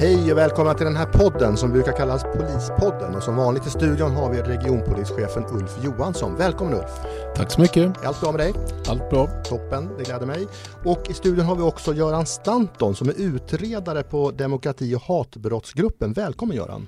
Hej 0.00 0.32
och 0.32 0.38
välkomna 0.38 0.74
till 0.74 0.86
den 0.86 0.96
här 0.96 1.06
podden 1.06 1.56
som 1.56 1.72
brukar 1.72 1.92
kallas 1.92 2.22
Polispodden 2.22 3.14
och 3.14 3.22
som 3.22 3.36
vanligt 3.36 3.66
i 3.66 3.70
studion 3.70 4.10
har 4.10 4.32
vi 4.32 4.42
regionpolischefen 4.42 5.44
Ulf 5.46 5.84
Johansson. 5.84 6.36
Välkommen 6.36 6.74
Ulf! 6.74 6.90
Tack 7.36 7.50
så 7.50 7.60
mycket! 7.60 8.02
Är 8.02 8.06
allt 8.06 8.20
bra 8.20 8.32
med 8.32 8.40
dig? 8.40 8.54
Allt 8.88 9.10
bra. 9.10 9.26
Toppen, 9.26 9.88
det 9.98 10.04
gläder 10.04 10.26
mig. 10.26 10.46
Och 10.84 11.10
i 11.10 11.14
studion 11.14 11.44
har 11.44 11.56
vi 11.56 11.62
också 11.62 11.94
Göran 11.94 12.26
Stanton 12.26 12.94
som 12.94 13.08
är 13.08 13.14
utredare 13.16 14.02
på 14.02 14.30
demokrati 14.30 14.94
och 14.94 15.02
hatbrottsgruppen. 15.02 16.12
Välkommen 16.12 16.56
Göran! 16.56 16.86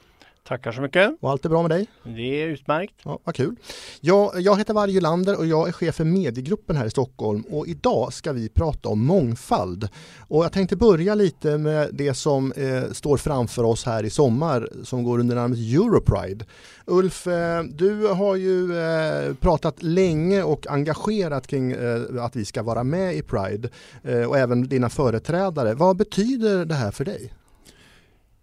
Tackar 0.50 0.72
så 0.72 0.82
mycket. 0.82 1.12
Och 1.20 1.30
allt 1.30 1.44
är 1.44 1.48
bra 1.48 1.62
med 1.62 1.70
dig? 1.70 1.86
Det 2.02 2.42
är 2.42 2.46
utmärkt. 2.46 2.94
Ja, 3.02 3.18
vad 3.24 3.34
kul. 3.34 3.56
Jag, 4.00 4.40
jag 4.40 4.58
heter 4.58 4.74
Varje 4.74 5.00
Lander 5.00 5.38
och 5.38 5.46
jag 5.46 5.68
är 5.68 5.72
chef 5.72 5.94
för 5.94 6.04
mediegruppen 6.04 6.76
här 6.76 6.86
i 6.86 6.90
Stockholm 6.90 7.42
och 7.50 7.66
idag 7.66 8.12
ska 8.12 8.32
vi 8.32 8.48
prata 8.48 8.88
om 8.88 9.06
mångfald. 9.06 9.88
Och 10.28 10.44
jag 10.44 10.52
tänkte 10.52 10.76
börja 10.76 11.14
lite 11.14 11.58
med 11.58 11.88
det 11.92 12.14
som 12.14 12.52
eh, 12.52 12.92
står 12.92 13.16
framför 13.16 13.64
oss 13.64 13.84
här 13.84 14.04
i 14.04 14.10
sommar 14.10 14.68
som 14.84 15.02
går 15.04 15.18
under 15.18 15.34
namnet 15.34 15.58
Europride. 15.58 16.44
Ulf, 16.86 17.26
eh, 17.26 17.62
du 17.62 18.06
har 18.06 18.36
ju 18.36 18.78
eh, 18.78 19.34
pratat 19.34 19.82
länge 19.82 20.42
och 20.42 20.66
engagerat 20.66 21.46
kring 21.46 21.72
eh, 21.72 22.24
att 22.24 22.36
vi 22.36 22.44
ska 22.44 22.62
vara 22.62 22.84
med 22.84 23.14
i 23.14 23.22
Pride 23.22 23.68
eh, 24.02 24.22
och 24.22 24.38
även 24.38 24.68
dina 24.68 24.88
företrädare. 24.88 25.74
Vad 25.74 25.96
betyder 25.96 26.64
det 26.64 26.74
här 26.74 26.90
för 26.90 27.04
dig? 27.04 27.32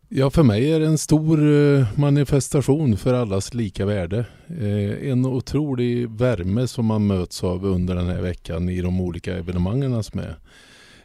Ja, 0.09 0.29
för 0.29 0.43
mig 0.43 0.71
är 0.71 0.79
det 0.79 0.85
en 0.85 0.97
stor 0.97 1.53
eh, 1.53 1.87
manifestation 1.95 2.97
för 2.97 3.13
allas 3.13 3.53
lika 3.53 3.85
värde. 3.85 4.25
Eh, 4.47 5.09
en 5.09 5.25
otrolig 5.25 6.09
värme 6.09 6.67
som 6.67 6.85
man 6.85 7.07
möts 7.07 7.43
av 7.43 7.65
under 7.65 7.95
den 7.95 8.07
här 8.07 8.21
veckan 8.21 8.69
i 8.69 8.81
de 8.81 9.01
olika 9.01 9.37
evenemangen 9.37 10.03
som 10.03 10.19
är. 10.19 10.37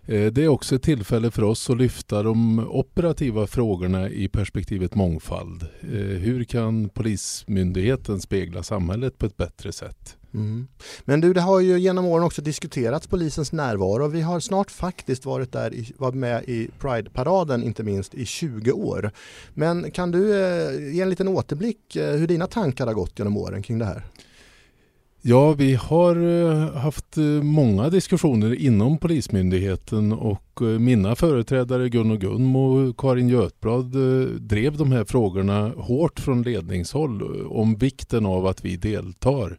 Eh, 0.05 0.33
det 0.33 0.45
är 0.45 0.49
också 0.49 0.75
ett 0.75 0.83
tillfälle 0.83 1.31
för 1.31 1.43
oss 1.43 1.71
att 1.71 1.77
lyfta 1.77 2.23
de 2.23 2.59
operativa 2.69 3.47
frågorna 3.47 4.09
i 4.09 4.29
perspektivet 4.29 4.95
mångfald. 4.95 5.67
Hur 6.21 6.45
kan 6.45 6.89
Polismyndigheten 6.89 8.21
spegla 8.21 8.63
samhället 8.63 9.19
på 9.19 9.27
ett 9.27 9.37
bättre 9.37 9.73
sätt? 9.73 10.17
Mm. 10.35 10.67
Men 11.05 11.21
du, 11.21 11.33
det 11.33 11.41
har 11.41 11.61
ju 11.61 11.79
genom 11.79 12.05
åren 12.05 12.25
också 12.25 12.43
diskuterats 12.43 13.07
polisens 13.07 13.53
närvaro. 13.53 14.09
Vi 14.09 14.21
har 14.21 14.41
snart 14.41 14.71
faktiskt 14.71 15.25
varit 15.25 15.53
där, 15.53 15.75
varit 15.97 16.15
med 16.15 16.45
i 16.45 16.69
Pride-paraden 16.79 17.63
inte 17.63 17.83
minst 17.83 18.15
i 18.15 18.27
20 18.27 18.73
år. 18.73 19.11
Men 19.55 19.91
kan 19.91 20.11
du 20.11 20.45
eh, 20.45 20.95
ge 20.95 21.01
en 21.01 21.11
liten 21.11 21.29
återblick 21.29 21.97
eh, 21.97 22.15
hur 22.17 22.27
dina 22.27 22.47
tankar 22.47 22.87
har 22.87 22.95
gått 22.95 23.19
genom 23.19 23.37
åren 23.37 23.63
kring 23.63 23.79
det 23.79 23.85
här? 23.85 24.05
Ja, 25.25 25.53
vi 25.53 25.75
har 25.75 26.17
eh, 26.17 26.77
haft 26.77 27.17
eh, 27.17 27.25
många 27.25 27.91
diskussioner 27.91 28.55
inom 28.55 28.99
Polismyndigheten 28.99 30.13
och 30.13 30.63
eh, 30.63 30.67
mina 30.67 31.15
företrädare 31.17 31.89
Gun 31.89 32.11
och 32.11 32.21
Gun 32.21 32.57
och 32.57 32.97
Karin 32.97 33.29
Götblad 33.29 33.93
drev 34.41 34.77
de 34.77 34.93
här 34.93 35.05
frågorna 35.05 35.69
hårt 35.69 36.21
från 36.21 36.43
ledningshåll 36.43 37.47
om 37.47 37.77
vikten 37.77 38.27
av 38.27 38.47
att 38.47 38.65
vi 38.65 38.77
deltar. 38.77 39.59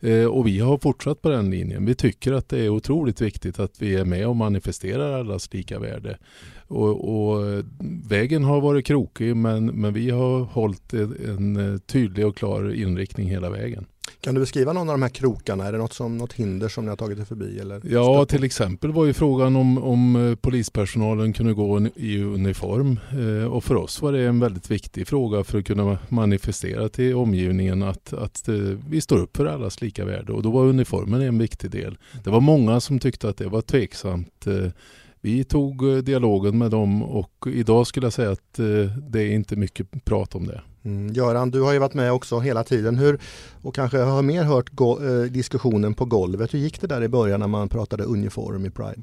Eh, 0.00 0.24
och 0.24 0.46
vi 0.46 0.58
har 0.58 0.78
fortsatt 0.78 1.22
på 1.22 1.28
den 1.28 1.50
linjen. 1.50 1.86
Vi 1.86 1.94
tycker 1.94 2.32
att 2.32 2.48
det 2.48 2.58
är 2.58 2.68
otroligt 2.68 3.20
viktigt 3.20 3.58
att 3.58 3.82
vi 3.82 3.94
är 3.94 4.04
med 4.04 4.26
och 4.26 4.36
manifesterar 4.36 5.20
allas 5.20 5.54
lika 5.54 5.78
värde. 5.78 6.18
Och, 6.66 7.08
och 7.14 7.64
vägen 8.08 8.44
har 8.44 8.60
varit 8.60 8.86
krokig 8.86 9.36
men, 9.36 9.66
men 9.66 9.94
vi 9.94 10.10
har 10.10 10.40
hållit 10.40 10.92
en 10.92 11.80
tydlig 11.86 12.26
och 12.26 12.36
klar 12.36 12.74
inriktning 12.74 13.28
hela 13.28 13.50
vägen. 13.50 13.86
Kan 14.20 14.34
du 14.34 14.40
beskriva 14.40 14.72
någon 14.72 14.88
av 14.88 14.94
de 14.94 15.02
här 15.02 15.08
krokarna? 15.08 15.66
Är 15.66 15.72
det 15.72 15.78
något, 15.78 15.92
som, 15.92 16.18
något 16.18 16.32
hinder 16.32 16.68
som 16.68 16.84
ni 16.84 16.88
har 16.88 16.96
tagit 16.96 17.18
er 17.18 17.24
förbi? 17.24 17.58
Eller 17.58 17.80
ja, 17.84 18.24
till 18.24 18.44
exempel 18.44 18.92
var 18.92 19.04
ju 19.04 19.12
frågan 19.12 19.56
om, 19.56 19.78
om 19.78 20.16
eh, 20.16 20.34
polispersonalen 20.34 21.32
kunde 21.32 21.52
gå 21.54 21.80
i 21.96 22.22
uniform. 22.22 23.00
Eh, 23.12 23.52
och 23.52 23.64
för 23.64 23.74
oss 23.74 24.02
var 24.02 24.12
det 24.12 24.26
en 24.26 24.40
väldigt 24.40 24.70
viktig 24.70 25.08
fråga 25.08 25.44
för 25.44 25.58
att 25.58 25.64
kunna 25.64 25.98
manifestera 26.08 26.88
till 26.88 27.14
omgivningen 27.14 27.82
att, 27.82 28.12
att 28.12 28.48
eh, 28.48 28.54
vi 28.88 29.00
står 29.00 29.18
upp 29.18 29.36
för 29.36 29.46
allas 29.46 29.80
lika 29.80 30.04
värde. 30.04 30.32
Och 30.32 30.42
då 30.42 30.50
var 30.50 30.64
uniformen 30.64 31.20
en 31.20 31.38
viktig 31.38 31.70
del. 31.70 31.98
Det 32.24 32.30
var 32.30 32.40
många 32.40 32.80
som 32.80 32.98
tyckte 32.98 33.28
att 33.28 33.36
det 33.36 33.48
var 33.48 33.62
tveksamt. 33.62 34.46
Vi 35.20 35.44
tog 35.44 36.04
dialogen 36.04 36.58
med 36.58 36.70
dem 36.70 37.02
och 37.02 37.46
idag 37.46 37.86
skulle 37.86 38.06
jag 38.06 38.12
säga 38.12 38.30
att 38.30 38.54
det 39.10 39.22
är 39.22 39.30
inte 39.30 39.56
mycket 39.56 40.04
prat 40.04 40.34
om 40.34 40.46
det. 40.46 40.60
Mm. 40.84 41.12
Göran, 41.12 41.50
du 41.50 41.60
har 41.62 41.72
ju 41.72 41.78
varit 41.78 41.94
med 41.94 42.12
också 42.12 42.38
hela 42.38 42.64
tiden 42.64 42.98
Hur, 42.98 43.18
och 43.62 43.74
kanske 43.74 43.98
har 43.98 44.22
mer 44.22 44.42
hört 44.44 44.70
go- 44.70 45.04
eh, 45.04 45.22
diskussionen 45.22 45.94
på 45.94 46.04
golvet. 46.04 46.54
Hur 46.54 46.58
gick 46.58 46.80
det 46.80 46.86
där 46.86 47.02
i 47.02 47.08
början 47.08 47.40
när 47.40 47.46
man 47.46 47.68
pratade 47.68 48.04
uniform 48.04 48.66
i 48.66 48.70
Pride? 48.70 49.02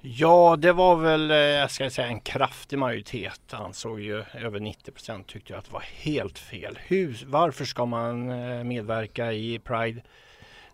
Ja, 0.00 0.56
det 0.58 0.72
var 0.72 0.96
väl, 0.96 1.30
eh, 1.30 1.36
jag 1.36 1.70
ska 1.70 1.90
säga 1.90 2.08
en 2.08 2.20
kraftig 2.20 2.78
majoritet 2.78 3.40
ansåg 3.50 4.00
ju, 4.00 4.24
över 4.34 4.60
90 4.60 4.92
procent 4.92 5.26
tyckte 5.26 5.58
att 5.58 5.64
det 5.64 5.72
var 5.72 5.84
helt 5.96 6.38
fel. 6.38 6.78
Hur, 6.86 7.24
varför 7.26 7.64
ska 7.64 7.86
man 7.86 8.30
eh, 8.30 8.64
medverka 8.64 9.32
i 9.32 9.58
Pride? 9.58 10.00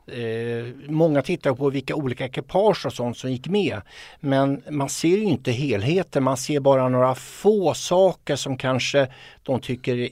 Eh, 0.06 0.66
många 0.88 1.22
tittar 1.22 1.54
på 1.54 1.70
vilka 1.70 1.94
olika 1.94 2.24
ekipage 2.24 2.86
och 2.86 2.92
sånt 2.92 3.18
som 3.18 3.32
gick 3.32 3.48
med. 3.48 3.80
Men 4.20 4.62
man 4.70 4.88
ser 4.88 5.08
ju 5.08 5.24
inte 5.24 5.52
helheten, 5.52 6.22
man 6.22 6.36
ser 6.36 6.60
bara 6.60 6.88
några 6.88 7.14
få 7.14 7.74
saker 7.74 8.36
som 8.36 8.56
kanske 8.56 9.08
de 9.42 9.60
tycker 9.60 9.96
i, 9.96 10.08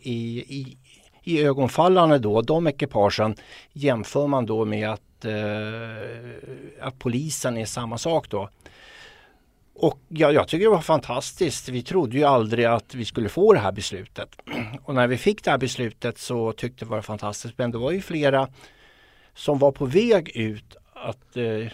i, 0.49 0.77
i 1.23 1.43
ögonfallande 1.43 2.19
då. 2.19 2.43
De 2.43 2.67
ekipagen 2.67 3.35
jämför 3.73 4.27
man 4.27 4.47
då 4.47 4.65
med 4.65 4.91
att, 4.91 5.25
eh, 5.25 6.87
att 6.87 6.99
polisen 6.99 7.57
är 7.57 7.67
samma 7.67 7.99
sak 7.99 8.31
då. 8.31 8.49
Och 9.75 9.99
ja, 10.09 10.33
jag 10.33 10.49
tycker 10.49 10.65
det 10.65 10.71
var 10.71 10.81
fantastiskt. 10.81 11.69
Vi 11.69 11.83
trodde 11.83 12.17
ju 12.17 12.25
aldrig 12.25 12.65
att 12.65 12.95
vi 12.95 13.05
skulle 13.05 13.29
få 13.29 13.53
det 13.53 13.59
här 13.59 13.73
beslutet. 13.73 14.29
Och 14.85 14.95
när 14.95 15.07
vi 15.07 15.17
fick 15.17 15.45
det 15.45 15.51
här 15.51 15.59
beslutet 15.59 16.19
så 16.19 16.53
tyckte 16.53 16.85
vi 16.85 16.89
det 16.89 16.95
var 16.95 17.03
fantastiskt. 17.03 17.59
Men 17.59 17.71
det 17.71 17.79
var 17.79 17.91
ju 17.91 18.01
flera 18.01 18.49
som 19.35 19.59
var 19.59 19.73
på 19.73 19.87
väg 19.87 20.37
ut 20.37 20.77
att 20.95 21.37
eh, 21.37 21.73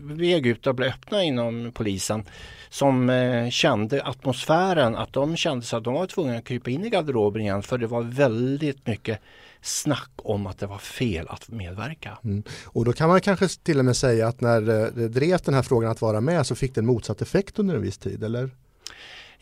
väg 0.00 0.46
ut 0.46 0.66
att 0.66 0.76
bli 0.76 0.86
öppna 0.86 1.22
inom 1.22 1.72
polisen 1.74 2.24
som 2.68 3.10
eh, 3.10 3.50
kände 3.50 4.04
atmosfären 4.04 4.96
att 4.96 5.12
de 5.12 5.36
kände 5.36 5.64
sig 5.64 5.76
att 5.76 5.84
de 5.84 5.94
var 5.94 6.06
tvungna 6.06 6.36
att 6.36 6.44
krypa 6.44 6.70
in 6.70 6.84
i 6.84 6.90
garderoben 6.90 7.42
igen 7.42 7.62
för 7.62 7.78
det 7.78 7.86
var 7.86 8.02
väldigt 8.02 8.86
mycket 8.86 9.20
snack 9.60 10.10
om 10.16 10.46
att 10.46 10.58
det 10.58 10.66
var 10.66 10.78
fel 10.78 11.26
att 11.28 11.48
medverka. 11.48 12.18
Mm. 12.24 12.42
Och 12.64 12.84
då 12.84 12.92
kan 12.92 13.08
man 13.08 13.20
kanske 13.20 13.48
till 13.48 13.78
och 13.78 13.84
med 13.84 13.96
säga 13.96 14.28
att 14.28 14.40
när 14.40 14.60
eh, 14.68 14.86
det 14.94 15.08
drev 15.08 15.38
den 15.44 15.54
här 15.54 15.62
frågan 15.62 15.90
att 15.90 16.00
vara 16.00 16.20
med 16.20 16.46
så 16.46 16.54
fick 16.54 16.74
det 16.74 16.80
en 16.80 16.86
motsatt 16.86 17.22
effekt 17.22 17.58
under 17.58 17.74
en 17.74 17.82
viss 17.82 17.98
tid, 17.98 18.24
eller? 18.24 18.50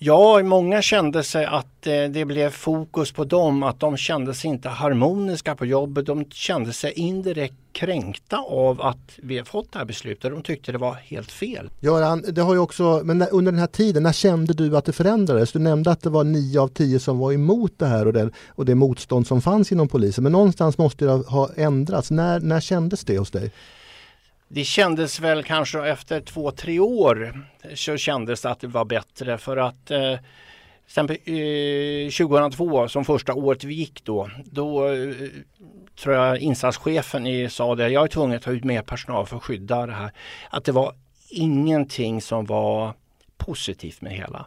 Ja, 0.06 0.42
många 0.42 0.82
kände 0.82 1.22
sig 1.22 1.44
att 1.44 1.86
eh, 1.86 2.04
det 2.10 2.24
blev 2.24 2.50
fokus 2.50 3.12
på 3.12 3.24
dem, 3.24 3.62
att 3.62 3.80
de 3.80 3.96
kände 3.96 4.34
sig 4.34 4.50
inte 4.50 4.68
harmoniska 4.68 5.54
på 5.54 5.66
jobbet. 5.66 6.06
De 6.06 6.24
kände 6.30 6.72
sig 6.72 6.92
indirekt 6.92 7.54
kränkta 7.72 8.38
av 8.38 8.82
att 8.82 8.98
vi 9.16 9.38
har 9.38 9.44
fått 9.44 9.72
det 9.72 9.78
här 9.78 9.86
beslutet. 9.86 10.30
De 10.30 10.42
tyckte 10.42 10.72
det 10.72 10.78
var 10.78 10.94
helt 10.94 11.32
fel. 11.32 11.70
Göran, 11.80 12.24
det 12.28 12.40
har 12.40 12.54
ju 12.54 12.60
också, 12.60 13.00
men 13.04 13.22
under 13.22 13.52
den 13.52 13.58
här 13.58 13.66
tiden, 13.66 14.02
när 14.02 14.12
kände 14.12 14.52
du 14.52 14.76
att 14.76 14.84
det 14.84 14.92
förändrades? 14.92 15.52
Du 15.52 15.58
nämnde 15.58 15.90
att 15.90 16.02
det 16.02 16.10
var 16.10 16.24
nio 16.24 16.60
av 16.60 16.68
tio 16.68 17.00
som 17.00 17.18
var 17.18 17.32
emot 17.32 17.72
det 17.76 17.86
här 17.86 18.06
och 18.06 18.12
det, 18.12 18.30
och 18.48 18.64
det 18.64 18.74
motstånd 18.74 19.26
som 19.26 19.42
fanns 19.42 19.72
inom 19.72 19.88
polisen. 19.88 20.24
Men 20.24 20.32
någonstans 20.32 20.78
måste 20.78 21.04
det 21.04 21.10
ha 21.12 21.50
ändrats. 21.56 22.10
När, 22.10 22.40
när 22.40 22.60
kändes 22.60 23.04
det 23.04 23.18
hos 23.18 23.30
dig? 23.30 23.52
Det 24.54 24.64
kändes 24.64 25.20
väl 25.20 25.42
kanske 25.42 25.88
efter 25.88 26.20
två, 26.20 26.50
tre 26.50 26.80
år 26.80 27.46
så 27.74 27.96
kändes 27.96 28.42
det 28.42 28.50
att 28.50 28.60
det 28.60 28.66
var 28.66 28.84
bättre 28.84 29.38
för 29.38 29.56
att 29.56 29.90
eh, 29.90 30.12
eh, 30.96 32.10
2002 32.10 32.88
som 32.88 33.04
första 33.04 33.34
året 33.34 33.64
vi 33.64 33.74
gick 33.74 34.04
då, 34.04 34.30
då 34.44 34.88
eh, 34.88 35.14
tror 36.02 36.14
jag 36.14 36.38
insatschefen 36.38 37.26
i, 37.26 37.48
sa 37.50 37.74
det, 37.74 37.88
jag 37.88 38.04
är 38.04 38.08
tvungen 38.08 38.36
att 38.36 38.42
ta 38.42 38.50
ut 38.50 38.64
mer 38.64 38.82
personal 38.82 39.26
för 39.26 39.36
att 39.36 39.42
skydda 39.42 39.86
det 39.86 39.92
här. 39.92 40.10
Att 40.50 40.64
det 40.64 40.72
var 40.72 40.94
ingenting 41.30 42.22
som 42.22 42.46
var 42.46 42.92
positivt 43.36 44.00
med 44.00 44.12
det 44.12 44.16
hela. 44.16 44.46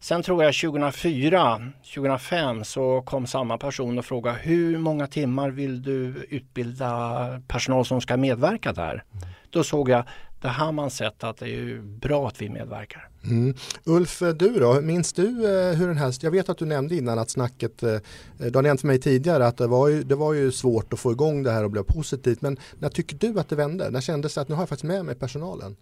Sen 0.00 0.22
tror 0.22 0.44
jag 0.44 0.54
2004, 0.54 1.72
2005 1.94 2.64
så 2.64 3.02
kom 3.02 3.26
samma 3.26 3.58
person 3.58 3.98
och 3.98 4.04
frågade 4.04 4.38
hur 4.38 4.78
många 4.78 5.06
timmar 5.06 5.50
vill 5.50 5.82
du 5.82 6.26
utbilda 6.28 7.42
personal 7.48 7.84
som 7.84 8.00
ska 8.00 8.16
medverka 8.16 8.72
där? 8.72 9.04
Mm. 9.12 9.28
Då 9.56 9.64
såg 9.64 9.88
jag 9.88 10.04
det 10.40 10.48
har 10.48 10.72
man 10.72 10.90
sett 10.90 11.24
att 11.24 11.36
det 11.36 11.48
är 11.48 11.80
bra 11.80 12.28
att 12.28 12.42
vi 12.42 12.48
medverkar. 12.48 13.08
Mm. 13.24 13.54
Ulf, 13.84 14.22
eh, 14.22 14.28
du 14.28 14.58
då, 14.58 14.80
minns 14.80 15.12
du 15.12 15.26
eh, 15.26 15.76
hur 15.76 15.88
den 15.88 15.96
här, 15.96 16.14
jag 16.20 16.30
vet 16.30 16.48
att 16.48 16.58
du 16.58 16.64
nämnde 16.64 16.96
innan 16.96 17.18
att 17.18 17.30
snacket, 17.30 17.82
eh, 17.82 17.96
du 18.38 18.54
har 18.54 18.62
nämnt 18.62 18.80
för 18.80 18.86
mig 18.86 19.00
tidigare 19.00 19.46
att 19.46 19.56
det 19.56 19.66
var, 19.66 19.88
ju, 19.88 20.02
det 20.02 20.14
var 20.14 20.32
ju 20.32 20.52
svårt 20.52 20.92
att 20.92 21.00
få 21.00 21.12
igång 21.12 21.42
det 21.42 21.50
här 21.50 21.64
och 21.64 21.70
bli 21.70 21.82
positivt, 21.82 22.42
men 22.42 22.56
när 22.78 22.88
tycker 22.88 23.16
du 23.16 23.40
att 23.40 23.48
det 23.48 23.56
vände? 23.56 23.90
När 23.90 24.00
kändes 24.00 24.34
det 24.34 24.40
att 24.40 24.48
nu 24.48 24.54
har 24.54 24.62
jag 24.62 24.68
faktiskt 24.68 24.84
med 24.84 25.04
mig 25.04 25.14
personalen? 25.14 25.76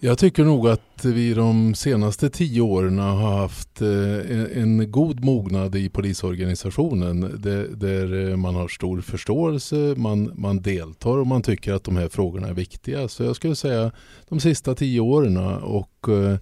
Jag 0.00 0.18
tycker 0.18 0.44
nog 0.44 0.68
att 0.68 1.04
vi 1.04 1.34
de 1.34 1.74
senaste 1.74 2.30
tio 2.30 2.60
åren 2.60 2.98
har 2.98 3.38
haft 3.38 3.82
eh, 3.82 4.58
en 4.62 4.90
god 4.90 5.24
mognad 5.24 5.74
i 5.74 5.88
polisorganisationen 5.88 7.40
där 7.76 8.30
eh, 8.30 8.36
man 8.36 8.54
har 8.54 8.68
stor 8.68 9.00
förståelse, 9.00 9.94
man, 9.96 10.32
man 10.34 10.62
deltar 10.62 11.18
och 11.18 11.26
man 11.26 11.42
tycker 11.42 11.72
att 11.72 11.84
de 11.84 11.96
här 11.96 12.08
frågorna 12.08 12.48
är 12.48 12.54
viktiga. 12.54 13.08
Så 13.08 13.24
jag 13.24 13.36
skulle 13.36 13.56
säga 13.56 13.92
de 14.28 14.40
sista 14.40 14.74
tio 14.74 15.00
åren 15.00 15.36
och 15.62 16.08
eh, 16.08 16.38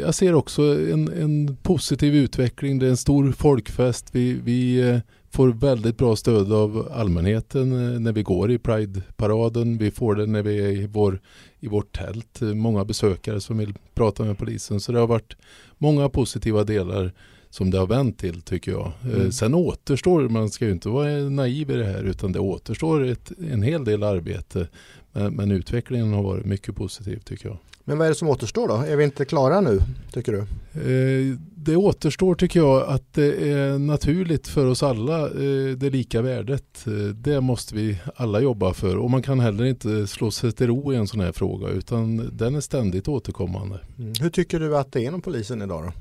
jag 0.00 0.14
ser 0.14 0.34
också 0.34 0.62
en, 0.62 1.12
en, 1.12 1.56
positiv 1.62 2.14
utveckling. 2.14 2.78
Det 2.78 2.86
är 2.86 2.90
en 2.90 2.96
stor 2.96 3.32
folkfest. 3.32 4.06
Vi, 4.12 4.32
vi 4.44 5.00
får 5.32 5.48
väldigt 5.48 5.96
bra 5.96 6.16
stöd 6.16 6.52
av 6.52 6.88
allmänheten 6.92 7.72
eh, 7.72 8.00
när 8.00 8.12
vi 8.12 8.22
går 8.22 8.50
i 8.50 8.58
Pride-paraden. 8.58 9.78
Vi 9.78 9.90
får 9.90 10.14
det 10.14 10.26
när 10.26 10.42
vi 10.42 10.60
är 10.60 10.68
i, 10.68 10.86
vår, 10.86 11.20
i 11.60 11.68
vårt 11.68 11.96
tält. 11.96 12.40
Många 12.40 12.84
besökare 12.84 13.40
som 13.40 13.58
vill 13.58 13.74
prata 13.94 14.24
med 14.24 14.38
polisen. 14.38 14.80
Så 14.80 14.92
det 14.92 14.98
har 14.98 15.06
varit 15.06 15.36
många 15.78 16.08
positiva 16.08 16.64
delar 16.64 17.12
som 17.52 17.70
det 17.70 17.78
har 17.78 17.86
vänt 17.86 18.18
till 18.18 18.42
tycker 18.42 18.72
jag. 18.72 18.92
Mm. 19.04 19.32
Sen 19.32 19.54
återstår, 19.54 20.28
man 20.28 20.50
ska 20.50 20.64
ju 20.64 20.72
inte 20.72 20.88
vara 20.88 21.08
naiv 21.08 21.70
i 21.70 21.74
det 21.74 21.84
här, 21.84 22.04
utan 22.04 22.32
det 22.32 22.38
återstår 22.38 23.04
ett, 23.04 23.32
en 23.50 23.62
hel 23.62 23.84
del 23.84 24.02
arbete. 24.02 24.68
Men, 25.12 25.34
men 25.34 25.50
utvecklingen 25.50 26.12
har 26.12 26.22
varit 26.22 26.44
mycket 26.44 26.76
positiv 26.76 27.18
tycker 27.24 27.48
jag. 27.48 27.58
Men 27.84 27.98
vad 27.98 28.06
är 28.06 28.08
det 28.10 28.14
som 28.14 28.28
återstår 28.28 28.68
då? 28.68 28.74
Är 28.74 28.96
vi 28.96 29.04
inte 29.04 29.24
klara 29.24 29.60
nu, 29.60 29.80
tycker 30.12 30.32
du? 30.32 30.38
Eh, 30.38 31.38
det 31.54 31.76
återstår 31.76 32.34
tycker 32.34 32.60
jag 32.60 32.88
att 32.88 33.12
det 33.12 33.52
är 33.52 33.78
naturligt 33.78 34.48
för 34.48 34.66
oss 34.66 34.82
alla, 34.82 35.26
eh, 35.26 35.76
det 35.76 35.90
lika 35.90 36.22
värdet. 36.22 36.86
Eh, 36.86 36.92
det 37.14 37.40
måste 37.40 37.74
vi 37.74 37.98
alla 38.16 38.40
jobba 38.40 38.74
för 38.74 38.96
och 38.96 39.10
man 39.10 39.22
kan 39.22 39.40
heller 39.40 39.64
inte 39.64 40.06
slå 40.06 40.30
sig 40.30 40.52
till 40.52 40.66
ro 40.66 40.92
i 40.92 40.96
en 40.96 41.08
sån 41.08 41.20
här 41.20 41.32
fråga 41.32 41.68
utan 41.68 42.30
den 42.32 42.54
är 42.54 42.60
ständigt 42.60 43.08
återkommande. 43.08 43.80
Mm. 43.98 44.12
Hur 44.20 44.30
tycker 44.30 44.60
du 44.60 44.76
att 44.76 44.92
det 44.92 45.00
är 45.00 45.04
inom 45.04 45.20
polisen 45.20 45.62
idag 45.62 45.82
då? 45.84 45.92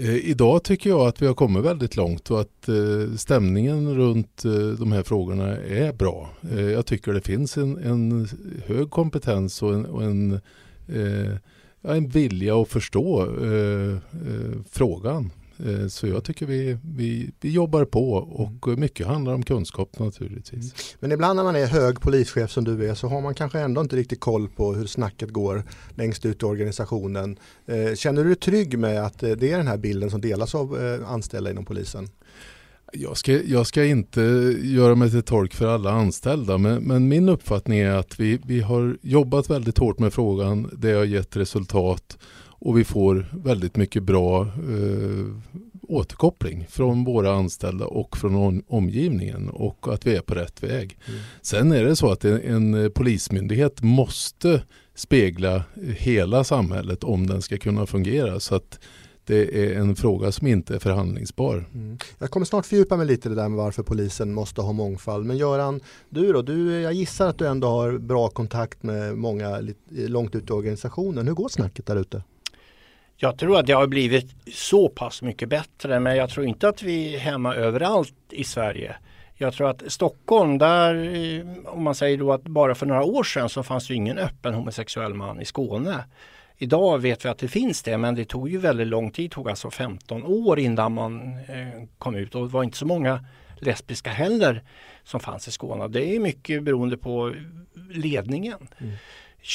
Eh, 0.00 0.16
idag 0.16 0.62
tycker 0.62 0.90
jag 0.90 1.00
att 1.00 1.22
vi 1.22 1.26
har 1.26 1.34
kommit 1.34 1.64
väldigt 1.64 1.96
långt 1.96 2.30
och 2.30 2.40
att 2.40 2.68
eh, 2.68 3.16
stämningen 3.16 3.94
runt 3.96 4.44
eh, 4.44 4.52
de 4.52 4.92
här 4.92 5.02
frågorna 5.02 5.56
är 5.56 5.92
bra. 5.92 6.30
Jag 6.72 6.86
tycker 6.86 7.12
det 7.12 7.20
finns 7.20 7.56
en, 7.56 7.78
en 7.78 8.28
hög 8.66 8.90
kompetens 8.90 9.62
och 9.62 9.74
en, 9.74 9.86
och 9.86 10.02
en 10.02 10.40
en 11.82 12.08
vilja 12.08 12.62
att 12.62 12.68
förstå 12.68 13.26
frågan. 14.70 15.30
Eh, 15.66 15.88
så 15.88 16.06
jag 16.06 16.24
tycker 16.24 16.46
vi, 16.46 16.78
vi, 16.82 17.30
vi 17.40 17.50
jobbar 17.50 17.84
på 17.84 18.12
och 18.12 18.68
mm. 18.68 18.80
mycket 18.80 19.06
handlar 19.06 19.34
om 19.34 19.42
kunskap 19.42 19.98
naturligtvis. 19.98 20.72
Mm. 20.72 20.96
Men 21.00 21.12
ibland 21.12 21.36
när 21.36 21.44
man 21.44 21.56
är 21.56 21.66
hög 21.66 22.00
polischef 22.00 22.50
som 22.50 22.64
du 22.64 22.88
är 22.88 22.94
så 22.94 23.08
har 23.08 23.20
man 23.20 23.34
kanske 23.34 23.60
ändå 23.60 23.80
inte 23.80 23.96
riktigt 23.96 24.20
koll 24.20 24.48
på 24.48 24.74
hur 24.74 24.86
snacket 24.86 25.30
går 25.30 25.64
längst 25.94 26.26
ut 26.26 26.42
i 26.42 26.46
organisationen. 26.46 27.38
Känner 27.96 28.22
du 28.22 28.28
dig 28.28 28.38
trygg 28.38 28.78
med 28.78 29.06
att 29.06 29.18
det 29.18 29.52
är 29.52 29.56
den 29.56 29.66
här 29.66 29.76
bilden 29.76 30.10
som 30.10 30.20
delas 30.20 30.54
av 30.54 30.98
anställda 31.06 31.50
inom 31.50 31.64
polisen? 31.64 32.08
Jag 32.92 33.16
ska, 33.16 33.32
jag 33.32 33.66
ska 33.66 33.84
inte 33.84 34.20
göra 34.62 34.94
mig 34.94 35.10
till 35.10 35.22
tolk 35.22 35.54
för 35.54 35.66
alla 35.66 35.90
anställda 35.90 36.58
men, 36.58 36.82
men, 36.82 37.08
min 37.08 37.28
uppfattning 37.28 37.78
är 37.78 37.90
att 37.90 38.20
vi, 38.20 38.40
vi 38.44 38.60
har 38.60 38.98
jobbat 39.02 39.50
väldigt 39.50 39.78
hårt 39.78 39.98
med 39.98 40.12
frågan. 40.12 40.70
Det 40.72 40.92
har 40.92 41.04
gett 41.04 41.36
resultat 41.36 42.18
och 42.58 42.78
vi 42.78 42.84
får 42.84 43.26
väldigt 43.32 43.76
mycket 43.76 44.02
bra 44.02 44.42
eh, 44.42 45.26
återkoppling 45.82 46.66
från 46.70 47.04
våra 47.04 47.32
anställda 47.32 47.86
och 47.86 48.16
från 48.16 48.34
om, 48.34 48.62
omgivningen 48.68 49.48
och 49.48 49.94
att 49.94 50.06
vi 50.06 50.16
är 50.16 50.20
på 50.20 50.34
rätt 50.34 50.62
väg. 50.62 50.98
Mm. 51.08 51.20
Sen 51.42 51.72
är 51.72 51.84
det 51.84 51.96
så 51.96 52.10
att 52.10 52.24
en, 52.24 52.74
en 52.74 52.92
polismyndighet 52.92 53.82
måste 53.82 54.62
spegla 54.94 55.62
hela 55.98 56.44
samhället 56.44 57.04
om 57.04 57.26
den 57.26 57.42
ska 57.42 57.58
kunna 57.58 57.86
fungera. 57.86 58.40
Så 58.40 58.54
att 58.54 58.78
det 59.24 59.64
är 59.64 59.78
en 59.78 59.96
fråga 59.96 60.32
som 60.32 60.46
inte 60.46 60.74
är 60.74 60.78
förhandlingsbar. 60.78 61.64
Mm. 61.74 61.98
Jag 62.18 62.30
kommer 62.30 62.46
snart 62.46 62.66
fördjupa 62.66 62.96
mig 62.96 63.06
lite 63.06 63.28
i 63.28 63.30
det 63.30 63.34
där 63.34 63.48
med 63.48 63.58
varför 63.58 63.82
polisen 63.82 64.34
måste 64.34 64.60
ha 64.60 64.72
mångfald. 64.72 65.26
Men 65.26 65.36
Göran, 65.36 65.80
du 66.08 66.32
då? 66.32 66.42
Du, 66.42 66.80
jag 66.80 66.92
gissar 66.92 67.28
att 67.28 67.38
du 67.38 67.46
ändå 67.46 67.68
har 67.68 67.98
bra 67.98 68.28
kontakt 68.28 68.82
med 68.82 69.18
många 69.18 69.62
långt 69.90 70.34
ut 70.34 70.50
i 70.50 70.52
organisationen. 70.52 71.26
Hur 71.26 71.34
går 71.34 71.48
snacket 71.48 71.86
där 71.86 71.96
ute? 71.96 72.22
Jag 73.20 73.38
tror 73.38 73.58
att 73.58 73.66
det 73.66 73.72
har 73.72 73.86
blivit 73.86 74.34
så 74.54 74.88
pass 74.88 75.22
mycket 75.22 75.48
bättre 75.48 76.00
men 76.00 76.16
jag 76.16 76.30
tror 76.30 76.46
inte 76.46 76.68
att 76.68 76.82
vi 76.82 77.14
är 77.14 77.18
hemma 77.18 77.54
överallt 77.54 78.14
i 78.30 78.44
Sverige. 78.44 78.96
Jag 79.34 79.54
tror 79.54 79.70
att 79.70 79.82
Stockholm, 79.86 80.58
där 80.58 80.94
eh, 80.94 81.46
om 81.66 81.82
man 81.82 81.94
säger 81.94 82.18
då 82.18 82.32
att 82.32 82.42
bara 82.42 82.74
för 82.74 82.86
några 82.86 83.04
år 83.04 83.24
sedan 83.24 83.48
så 83.48 83.62
fanns 83.62 83.88
det 83.88 83.94
ingen 83.94 84.18
öppen 84.18 84.54
homosexuell 84.54 85.14
man 85.14 85.40
i 85.40 85.44
Skåne. 85.44 86.04
Idag 86.56 86.98
vet 86.98 87.24
vi 87.24 87.28
att 87.28 87.38
det 87.38 87.48
finns 87.48 87.82
det 87.82 87.98
men 87.98 88.14
det 88.14 88.24
tog 88.24 88.48
ju 88.48 88.58
väldigt 88.58 88.86
lång 88.86 89.10
tid, 89.10 89.30
det 89.30 89.34
tog 89.34 89.50
alltså 89.50 89.70
15 89.70 90.24
år 90.24 90.58
innan 90.58 90.92
man 90.92 91.32
eh, 91.32 91.84
kom 91.98 92.14
ut 92.14 92.34
och 92.34 92.42
det 92.42 92.52
var 92.52 92.64
inte 92.64 92.78
så 92.78 92.86
många 92.86 93.24
lesbiska 93.60 94.10
heller 94.10 94.62
som 95.04 95.20
fanns 95.20 95.48
i 95.48 95.50
Skåne. 95.50 95.88
Det 95.88 96.16
är 96.16 96.20
mycket 96.20 96.62
beroende 96.62 96.96
på 96.96 97.34
ledningen. 97.90 98.68
Mm. 98.78 98.94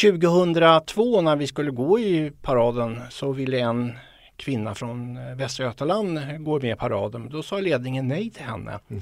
2002 0.01 1.21
när 1.21 1.35
vi 1.35 1.47
skulle 1.47 1.71
gå 1.71 1.99
i 1.99 2.31
paraden 2.41 3.01
så 3.09 3.31
ville 3.31 3.59
en 3.59 3.93
kvinna 4.35 4.75
från 4.75 5.17
eh, 5.17 5.35
Västra 5.35 5.65
Götaland 5.65 6.19
gå 6.39 6.59
med 6.59 6.71
i 6.71 6.75
paraden. 6.75 7.29
Då 7.29 7.43
sa 7.43 7.59
ledningen 7.59 8.07
nej 8.07 8.29
till 8.29 8.43
henne. 8.43 8.79
Mm. 8.89 9.01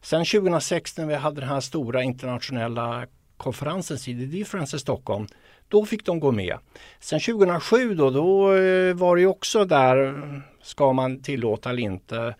Sen 0.00 0.24
2006 0.24 0.98
när 0.98 1.06
vi 1.06 1.14
hade 1.14 1.40
den 1.40 1.48
här 1.48 1.60
stora 1.60 2.02
internationella 2.02 3.06
konferensen 3.36 3.98
CD 3.98 4.24
Difference 4.24 4.76
i 4.76 4.80
Stockholm 4.80 5.26
då 5.68 5.86
fick 5.86 6.06
de 6.06 6.20
gå 6.20 6.32
med. 6.32 6.58
Sen 7.00 7.20
2007 7.20 7.94
då, 7.94 8.10
då 8.10 8.54
eh, 8.54 8.94
var 8.94 9.16
det 9.16 9.26
också 9.26 9.64
där, 9.64 10.22
ska 10.62 10.92
man 10.92 11.22
tillåta 11.22 11.70
eller 11.70 11.82
inte. 11.82 12.34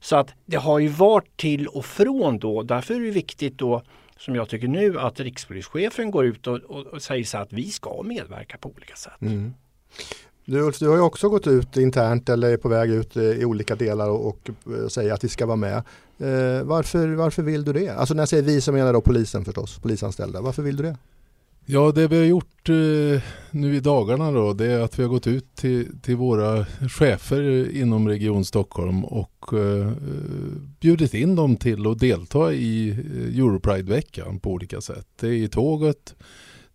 Så 0.00 0.16
att 0.16 0.34
det 0.46 0.56
har 0.56 0.78
ju 0.78 0.88
varit 0.88 1.36
till 1.36 1.66
och 1.66 1.84
från 1.84 2.38
då. 2.38 2.62
Därför 2.62 2.94
är 2.94 3.00
det 3.00 3.10
viktigt 3.10 3.58
då, 3.58 3.82
som 4.20 4.34
jag 4.34 4.48
tycker 4.48 4.68
nu, 4.68 4.98
att 4.98 5.20
rikspolischefen 5.20 6.10
går 6.10 6.24
ut 6.24 6.46
och, 6.46 6.56
och, 6.56 6.86
och 6.86 7.02
säger 7.02 7.24
så 7.24 7.38
att 7.38 7.52
vi 7.52 7.70
ska 7.70 8.02
medverka 8.02 8.58
på 8.58 8.68
olika 8.68 8.96
sätt. 8.96 9.20
Mm. 9.20 9.54
Du, 10.44 10.60
Ulf, 10.60 10.78
du 10.78 10.88
har 10.88 10.96
ju 10.96 11.02
också 11.02 11.28
gått 11.28 11.46
ut 11.46 11.76
internt 11.76 12.28
eller 12.28 12.50
är 12.50 12.56
på 12.56 12.68
väg 12.68 12.90
ut 12.90 13.16
i 13.16 13.44
olika 13.44 13.76
delar 13.76 14.10
och, 14.10 14.28
och 14.28 14.50
eh, 14.66 14.88
säger 14.88 15.12
att 15.12 15.24
vi 15.24 15.28
ska 15.28 15.46
vara 15.46 15.56
med. 15.56 15.76
Eh, 16.18 16.62
varför, 16.62 17.08
varför 17.08 17.42
vill 17.42 17.64
du 17.64 17.72
det? 17.72 17.88
Alltså 17.88 18.14
när 18.14 18.22
jag 18.22 18.28
säger 18.28 18.42
vi 18.42 18.60
så 18.60 18.72
menar 18.72 18.86
jag 18.86 18.94
då 18.94 19.00
polisen 19.00 19.44
förstås, 19.44 19.78
polisanställda. 19.78 20.40
Varför 20.40 20.62
vill 20.62 20.76
du 20.76 20.82
det? 20.82 20.96
Ja, 21.64 21.92
det 21.92 22.08
vi 22.08 22.18
har 22.18 22.24
gjort 22.24 22.68
eh, 22.68 23.22
nu 23.50 23.76
i 23.76 23.80
dagarna 23.80 24.30
då, 24.30 24.52
det 24.52 24.66
är 24.66 24.80
att 24.80 24.98
vi 24.98 25.02
har 25.02 25.10
gått 25.10 25.26
ut 25.26 25.54
till, 25.54 26.00
till 26.02 26.16
våra 26.16 26.64
chefer 26.64 27.70
inom 27.76 28.08
Region 28.08 28.44
Stockholm 28.44 29.04
och 29.04 29.52
eh, 29.52 29.92
bjudit 30.80 31.14
in 31.14 31.36
dem 31.36 31.56
till 31.56 31.86
att 31.86 31.98
delta 31.98 32.52
i 32.52 32.90
eh, 32.90 33.38
Europride-veckan 33.38 34.40
på 34.40 34.50
olika 34.50 34.80
sätt. 34.80 35.06
Det 35.20 35.28
är 35.28 35.32
i 35.32 35.48
tåget, 35.48 36.14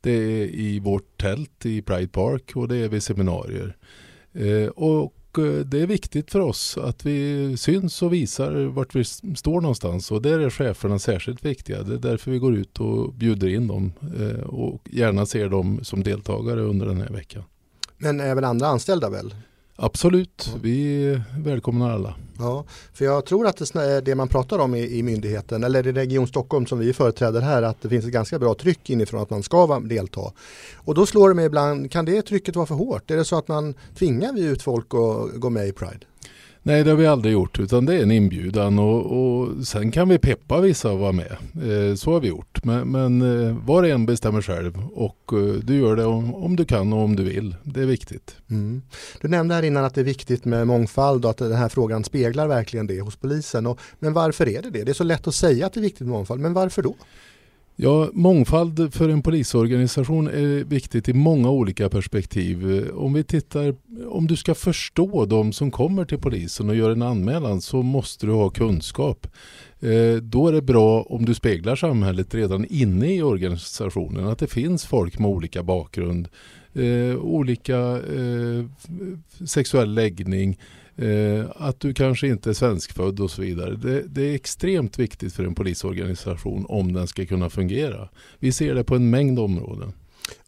det 0.01 0.11
är 0.11 0.55
i 0.55 0.79
vårt 0.79 1.17
tält 1.21 1.65
i 1.65 1.81
Pride 1.81 2.07
Park 2.07 2.51
och 2.55 2.67
det 2.67 2.77
är 2.77 2.89
vid 2.89 3.03
seminarier. 3.03 3.77
Eh, 4.33 4.67
och 4.67 5.13
Eh, 5.37 5.65
det 5.65 5.81
är 5.81 5.87
viktigt 5.87 6.31
för 6.31 6.39
oss 6.39 6.77
att 6.77 7.05
vi 7.05 7.57
syns 7.57 8.01
och 8.01 8.13
visar 8.13 8.65
vart 8.65 8.95
vi 8.95 9.03
står 9.35 9.61
någonstans 9.61 10.11
och 10.11 10.21
där 10.21 10.39
är 10.39 10.49
cheferna 10.49 10.99
särskilt 10.99 11.45
viktiga. 11.45 11.83
Det 11.83 11.93
är 11.93 11.97
därför 11.97 12.31
vi 12.31 12.39
går 12.39 12.55
ut 12.55 12.79
och 12.79 13.13
bjuder 13.13 13.47
in 13.47 13.67
dem 13.67 13.93
eh, 14.19 14.43
och 14.43 14.81
gärna 14.91 15.25
ser 15.25 15.49
dem 15.49 15.79
som 15.83 16.03
deltagare 16.03 16.61
under 16.61 16.85
den 16.85 17.01
här 17.01 17.09
veckan. 17.09 17.43
Men 17.97 18.19
även 18.19 18.43
andra 18.43 18.67
anställda 18.67 19.09
väl? 19.09 19.35
Absolut, 19.77 20.55
vi 20.61 21.21
välkomnar 21.39 21.91
alla. 21.91 22.15
Ja, 22.39 22.65
för 22.93 23.05
jag 23.05 23.25
tror 23.25 23.47
att 23.47 23.73
det, 23.73 24.01
det 24.01 24.15
man 24.15 24.27
pratar 24.27 24.59
om 24.59 24.75
i, 24.75 24.97
i, 24.97 25.03
myndigheten 25.03 25.63
eller 25.63 25.87
i 25.87 25.91
Region 25.91 26.27
Stockholm 26.27 26.65
som 26.65 26.79
vi 26.79 26.93
företräder 26.93 27.41
här 27.41 27.61
att 27.61 27.81
det 27.81 27.89
finns 27.89 28.05
ett 28.05 28.11
ganska 28.11 28.39
bra 28.39 28.53
tryck 28.53 28.89
inifrån 28.89 29.21
att 29.21 29.29
man 29.29 29.43
ska 29.43 29.79
delta. 29.79 30.31
Och 30.75 30.95
då 30.95 31.05
slår 31.05 31.29
det 31.29 31.35
mig 31.35 31.45
ibland, 31.45 31.91
kan 31.91 32.05
det 32.05 32.21
trycket 32.21 32.55
vara 32.55 32.65
för 32.65 32.75
hårt? 32.75 33.11
Är 33.11 33.17
det 33.17 33.25
så 33.25 33.37
att 33.37 33.47
man 33.47 33.73
tvingar 33.97 34.33
vi 34.33 34.45
ut 34.45 34.61
folk 34.61 34.85
att 34.85 35.39
gå 35.39 35.49
med 35.49 35.67
i 35.67 35.71
Pride? 35.71 36.05
Nej 36.67 36.83
det 36.83 36.89
har 36.89 36.97
vi 36.97 37.07
aldrig 37.07 37.33
gjort 37.33 37.59
utan 37.59 37.85
det 37.85 37.95
är 37.95 38.03
en 38.03 38.11
inbjudan 38.11 38.79
och, 38.79 39.05
och 39.05 39.67
sen 39.67 39.91
kan 39.91 40.09
vi 40.09 40.17
peppa 40.17 40.61
vissa 40.61 40.91
att 40.91 40.99
vara 40.99 41.11
med. 41.11 41.31
Eh, 41.55 41.95
så 41.95 42.11
har 42.11 42.19
vi 42.19 42.27
gjort. 42.27 42.63
Men, 42.63 42.91
men 42.91 43.21
eh, 43.21 43.57
var 43.65 43.83
och 43.83 43.89
en 43.89 44.05
bestämmer 44.05 44.41
själv 44.41 44.87
och 44.93 45.33
eh, 45.33 45.39
du 45.39 45.75
gör 45.75 45.95
det 45.95 46.05
om, 46.05 46.35
om, 46.35 46.55
du 46.55 46.65
kan 46.65 46.93
och 46.93 46.99
om 46.99 47.15
du 47.15 47.23
vill. 47.23 47.55
Det 47.63 47.81
är 47.81 47.85
viktigt. 47.85 48.35
Mm. 48.49 48.81
Du 49.21 49.27
nämnde 49.27 49.55
här 49.55 49.63
innan 49.63 49.85
att 49.85 49.95
det 49.95 50.01
är 50.01 50.05
viktigt 50.05 50.45
med 50.45 50.67
mångfald 50.67 51.25
och 51.25 51.31
att 51.31 51.37
den 51.37 51.55
här 51.55 51.69
frågan 51.69 52.03
speglar 52.03 52.47
verkligen 52.47 52.87
det 52.87 53.01
hos 53.01 53.15
polisen. 53.15 53.65
Och, 53.65 53.79
men 53.99 54.13
varför 54.13 54.49
är 54.49 54.61
det 54.61 54.69
det? 54.69 54.83
Det 54.83 54.91
är 54.91 54.93
så 54.93 55.03
lätt 55.03 55.27
att 55.27 55.35
säga 55.35 55.65
att 55.65 55.73
det 55.73 55.79
är 55.79 55.81
viktigt 55.81 56.01
med 56.01 56.09
mångfald 56.09 56.41
men 56.41 56.53
varför 56.53 56.81
då? 56.81 56.95
Ja, 57.77 58.09
mångfald 58.13 58.93
för 58.93 59.09
en 59.09 59.21
polisorganisation 59.21 60.27
är 60.27 60.63
viktigt 60.63 61.09
i 61.09 61.13
många 61.13 61.49
olika 61.49 61.89
perspektiv. 61.89 62.87
Om 62.93 63.13
vi 63.13 63.23
tittar, 63.23 63.75
om 64.07 64.27
du 64.27 64.35
ska 64.35 64.55
förstå 64.55 65.25
de 65.25 65.53
som 65.53 65.71
kommer 65.71 66.05
till 66.05 66.17
polisen 66.17 66.69
och 66.69 66.75
gör 66.75 66.91
en 66.91 67.01
anmälan 67.01 67.61
så 67.61 67.81
måste 67.81 68.25
du 68.25 68.31
ha 68.31 68.49
kunskap. 68.49 69.27
Eh, 69.79 70.15
då 70.21 70.47
är 70.47 70.51
det 70.51 70.61
bra 70.61 71.01
om 71.01 71.25
du 71.25 71.33
speglar 71.33 71.75
samhället 71.75 72.35
redan 72.35 72.65
inne 72.65 73.15
i 73.15 73.21
organisationen. 73.21 74.27
Att 74.27 74.39
det 74.39 74.47
finns 74.47 74.85
folk 74.85 75.19
med 75.19 75.29
olika 75.29 75.63
bakgrund, 75.63 76.27
eh, 76.73 77.15
olika 77.15 77.77
eh, 77.97 78.65
sexuell 79.45 79.93
läggning, 79.93 80.57
Eh, 80.97 81.45
att 81.55 81.79
du 81.79 81.93
kanske 81.93 82.27
inte 82.27 82.49
är 82.49 82.53
svenskfödd 82.53 83.19
och 83.19 83.31
så 83.31 83.41
vidare. 83.41 83.75
Det, 83.75 84.01
det, 84.01 84.21
är 84.21 84.35
extremt 84.35 84.99
viktigt 84.99 85.33
för 85.33 85.43
en 85.43 85.55
polisorganisation 85.55 86.65
om 86.69 86.93
den 86.93 87.07
ska 87.07 87.25
kunna 87.25 87.49
fungera. 87.49 88.09
Vi 88.39 88.51
ser 88.51 88.75
det 88.75 88.83
på 88.83 88.95
en 88.95 89.09
mängd 89.09 89.39
områden. 89.39 89.93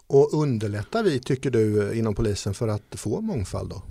Och 0.07 0.33
underlättar 0.33 1.03
vi, 1.03 1.19
tycker 1.19 1.51
du, 1.51 1.93
inom 1.93 2.15
polisen 2.15 2.53
för 2.53 2.67
att 2.67 2.95
få 2.95 3.21
mångfald 3.21 3.69
då? 3.69 3.81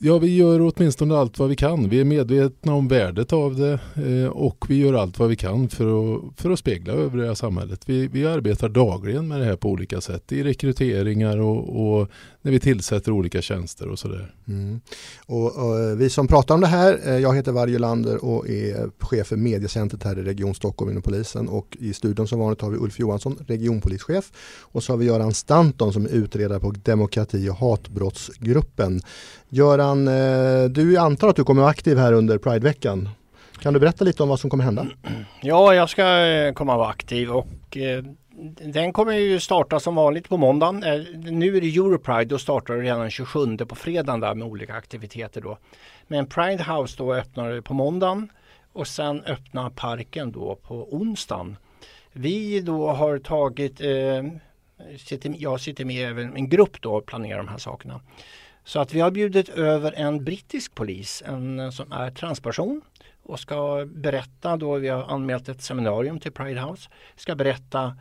Ja, 0.00 0.18
vi 0.18 0.36
gör 0.36 0.60
åtminstone 0.60 1.16
allt 1.16 1.38
vad 1.38 1.48
vi 1.48 1.56
kan. 1.56 1.88
Vi 1.88 2.00
är 2.00 2.04
medvetna 2.04 2.74
om 2.74 2.88
värdet 2.88 3.32
av 3.32 3.56
det 3.56 3.80
eh, 3.94 4.28
och 4.28 4.64
vi 4.68 4.76
gör 4.76 4.94
allt 4.94 5.18
vad 5.18 5.28
vi 5.28 5.36
kan 5.36 5.68
för 5.68 6.16
att, 6.16 6.22
för 6.36 6.50
att 6.50 6.58
spegla 6.58 6.92
övriga 6.92 7.34
samhället. 7.34 7.80
Vi, 7.86 8.08
vi 8.08 8.26
arbetar 8.26 8.68
dagligen 8.68 9.28
med 9.28 9.40
det 9.40 9.44
här 9.44 9.56
på 9.56 9.68
olika 9.68 10.00
sätt 10.00 10.32
i 10.32 10.42
rekryteringar 10.42 11.38
och, 11.38 11.98
och 11.98 12.08
när 12.42 12.52
vi 12.52 12.60
tillsätter 12.60 13.12
olika 13.12 13.42
tjänster 13.42 13.88
och 13.88 13.98
sådär. 13.98 14.34
Mm. 14.48 14.80
Och, 15.26 15.56
och, 15.56 15.80
eh, 15.80 15.96
vi 15.96 16.10
som 16.10 16.26
pratar 16.26 16.54
om 16.54 16.60
det 16.60 16.66
här, 16.66 17.00
eh, 17.04 17.18
jag 17.18 17.36
heter 17.36 17.52
Varje 17.52 17.78
Lander 17.78 18.24
och 18.24 18.48
är 18.48 18.90
chef 18.98 19.26
för 19.26 19.36
mediecentret 19.36 20.02
här 20.02 20.18
i 20.18 20.22
Region 20.22 20.54
Stockholm 20.54 20.90
inom 20.90 21.02
polisen 21.02 21.48
och 21.48 21.76
i 21.80 21.92
studion 21.92 22.28
som 22.28 22.38
vanligt 22.38 22.60
har 22.60 22.70
vi 22.70 22.76
Ulf 22.76 22.98
Johansson, 22.98 23.38
regionpolischef 23.46 24.32
och 24.60 24.82
så 24.82 24.92
har 24.92 24.96
vi 24.98 25.06
Göran 25.06 25.34
Stanton 25.34 25.92
som 25.92 26.04
är 26.04 26.10
utredare 26.10 26.60
på 26.60 26.70
demokrati 26.70 27.48
och 27.48 27.56
hatbrottsgruppen. 27.56 29.00
Göran, 29.50 29.87
eh, 29.92 30.70
du 30.70 30.96
antar 30.96 31.28
att 31.28 31.36
du 31.36 31.44
kommer 31.44 31.60
vara 31.60 31.70
aktiv 31.70 31.98
här 31.98 32.12
under 32.12 32.38
Prideveckan. 32.38 33.08
Kan 33.60 33.74
du 33.74 33.80
berätta 33.80 34.04
lite 34.04 34.22
om 34.22 34.28
vad 34.28 34.40
som 34.40 34.50
kommer 34.50 34.64
hända? 34.64 34.86
Ja, 35.40 35.74
jag 35.74 35.90
ska 35.90 36.26
eh, 36.26 36.52
komma 36.52 36.76
vara 36.76 36.88
aktiv 36.88 37.30
och 37.30 37.76
eh, 37.76 38.04
den 38.72 38.92
kommer 38.92 39.12
ju 39.12 39.40
starta 39.40 39.80
som 39.80 39.94
vanligt 39.94 40.28
på 40.28 40.36
måndagen. 40.36 40.82
Eh, 40.82 41.00
nu 41.14 41.56
är 41.56 41.60
det 41.60 41.66
Europride, 41.66 42.24
då 42.24 42.38
startar 42.38 42.74
det 42.74 42.82
redan 42.82 43.00
den 43.00 43.10
27 43.10 43.56
på 43.56 43.74
fredagen 43.74 44.20
där 44.20 44.34
med 44.34 44.48
olika 44.48 44.74
aktiviteter 44.74 45.40
då. 45.40 45.58
Men 46.06 46.26
Pride 46.26 46.64
House 46.64 46.94
då 46.98 47.14
öppnar 47.14 47.60
på 47.60 47.74
måndagen 47.74 48.28
och 48.72 48.86
sen 48.86 49.22
öppnar 49.24 49.70
parken 49.70 50.32
då 50.32 50.58
på 50.62 50.94
onsdagen. 50.94 51.56
Vi 52.12 52.60
då 52.60 52.90
har 52.90 53.18
tagit, 53.18 53.80
eh, 53.80 54.24
sitter, 54.98 55.34
jag 55.38 55.60
sitter 55.60 55.84
med 55.84 56.18
i 56.18 56.22
en 56.22 56.48
grupp 56.48 56.82
då 56.82 56.94
och 56.94 57.06
planerar 57.06 57.36
de 57.36 57.48
här 57.48 57.58
sakerna. 57.58 58.00
Så 58.68 58.80
att 58.80 58.94
vi 58.94 59.00
har 59.00 59.10
bjudit 59.10 59.48
över 59.48 59.92
en 59.92 60.24
brittisk 60.24 60.74
polis, 60.74 61.22
en 61.26 61.60
eh, 61.60 61.70
som 61.70 61.92
är 61.92 62.10
transperson 62.10 62.80
och 63.22 63.40
ska 63.40 63.86
berätta 63.86 64.56
då, 64.56 64.76
vi 64.76 64.88
har 64.88 65.02
anmält 65.02 65.48
ett 65.48 65.62
seminarium 65.62 66.20
till 66.20 66.32
Pride 66.32 66.60
House, 66.60 66.90
ska 67.16 67.34
berätta 67.34 67.96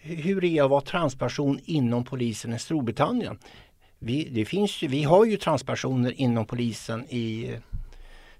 hur 0.00 0.40
det 0.40 0.58
är 0.58 0.64
att 0.64 0.70
vara 0.70 0.80
transperson 0.80 1.60
inom 1.64 2.04
polisen 2.04 2.52
i 2.52 2.58
Storbritannien. 2.58 3.38
Vi, 3.98 4.28
det 4.28 4.44
finns, 4.44 4.82
vi 4.82 5.02
har 5.02 5.24
ju 5.24 5.36
transpersoner 5.36 6.20
inom 6.20 6.46
polisen 6.46 7.04
i 7.04 7.56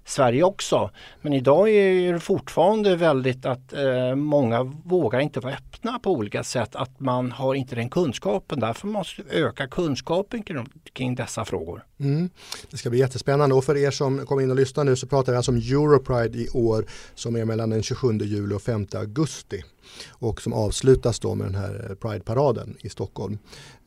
Sverige 0.05 0.43
också. 0.43 0.89
Men 1.21 1.33
idag 1.33 1.69
är 1.69 2.13
det 2.13 2.19
fortfarande 2.19 2.95
väldigt 2.95 3.45
att 3.45 3.73
eh, 3.73 4.15
många 4.15 4.63
vågar 4.63 5.19
inte 5.19 5.39
vara 5.39 5.53
öppna 5.53 5.99
på 5.99 6.11
olika 6.11 6.43
sätt. 6.43 6.75
Att 6.75 6.99
man 6.99 7.31
har 7.31 7.55
inte 7.55 7.75
den 7.75 7.89
kunskapen. 7.89 8.59
Därför 8.59 8.87
måste 8.87 9.21
vi 9.21 9.39
öka 9.39 9.67
kunskapen 9.67 10.43
kring, 10.43 10.67
kring 10.93 11.15
dessa 11.15 11.45
frågor. 11.45 11.85
Mm. 11.99 12.29
Det 12.71 12.77
ska 12.77 12.89
bli 12.89 12.99
jättespännande 12.99 13.55
och 13.55 13.63
för 13.63 13.77
er 13.77 13.91
som 13.91 14.25
kommer 14.25 14.41
in 14.41 14.49
och 14.49 14.55
lyssnar 14.55 14.83
nu 14.83 14.95
så 14.95 15.07
pratar 15.07 15.31
vi 15.31 15.37
alltså 15.37 15.51
om 15.51 15.57
Europride 15.57 16.37
i 16.37 16.49
år 16.49 16.85
som 17.15 17.35
är 17.35 17.45
mellan 17.45 17.69
den 17.69 17.83
27 17.83 18.17
juli 18.17 18.55
och 18.55 18.61
5 18.61 18.87
augusti 18.95 19.63
och 20.09 20.41
som 20.41 20.53
avslutas 20.53 21.19
då 21.19 21.35
med 21.35 21.47
den 21.47 21.55
här 21.55 21.87
eh, 21.89 21.95
Pride-paraden 21.95 22.77
i 22.81 22.89
Stockholm. 22.89 23.37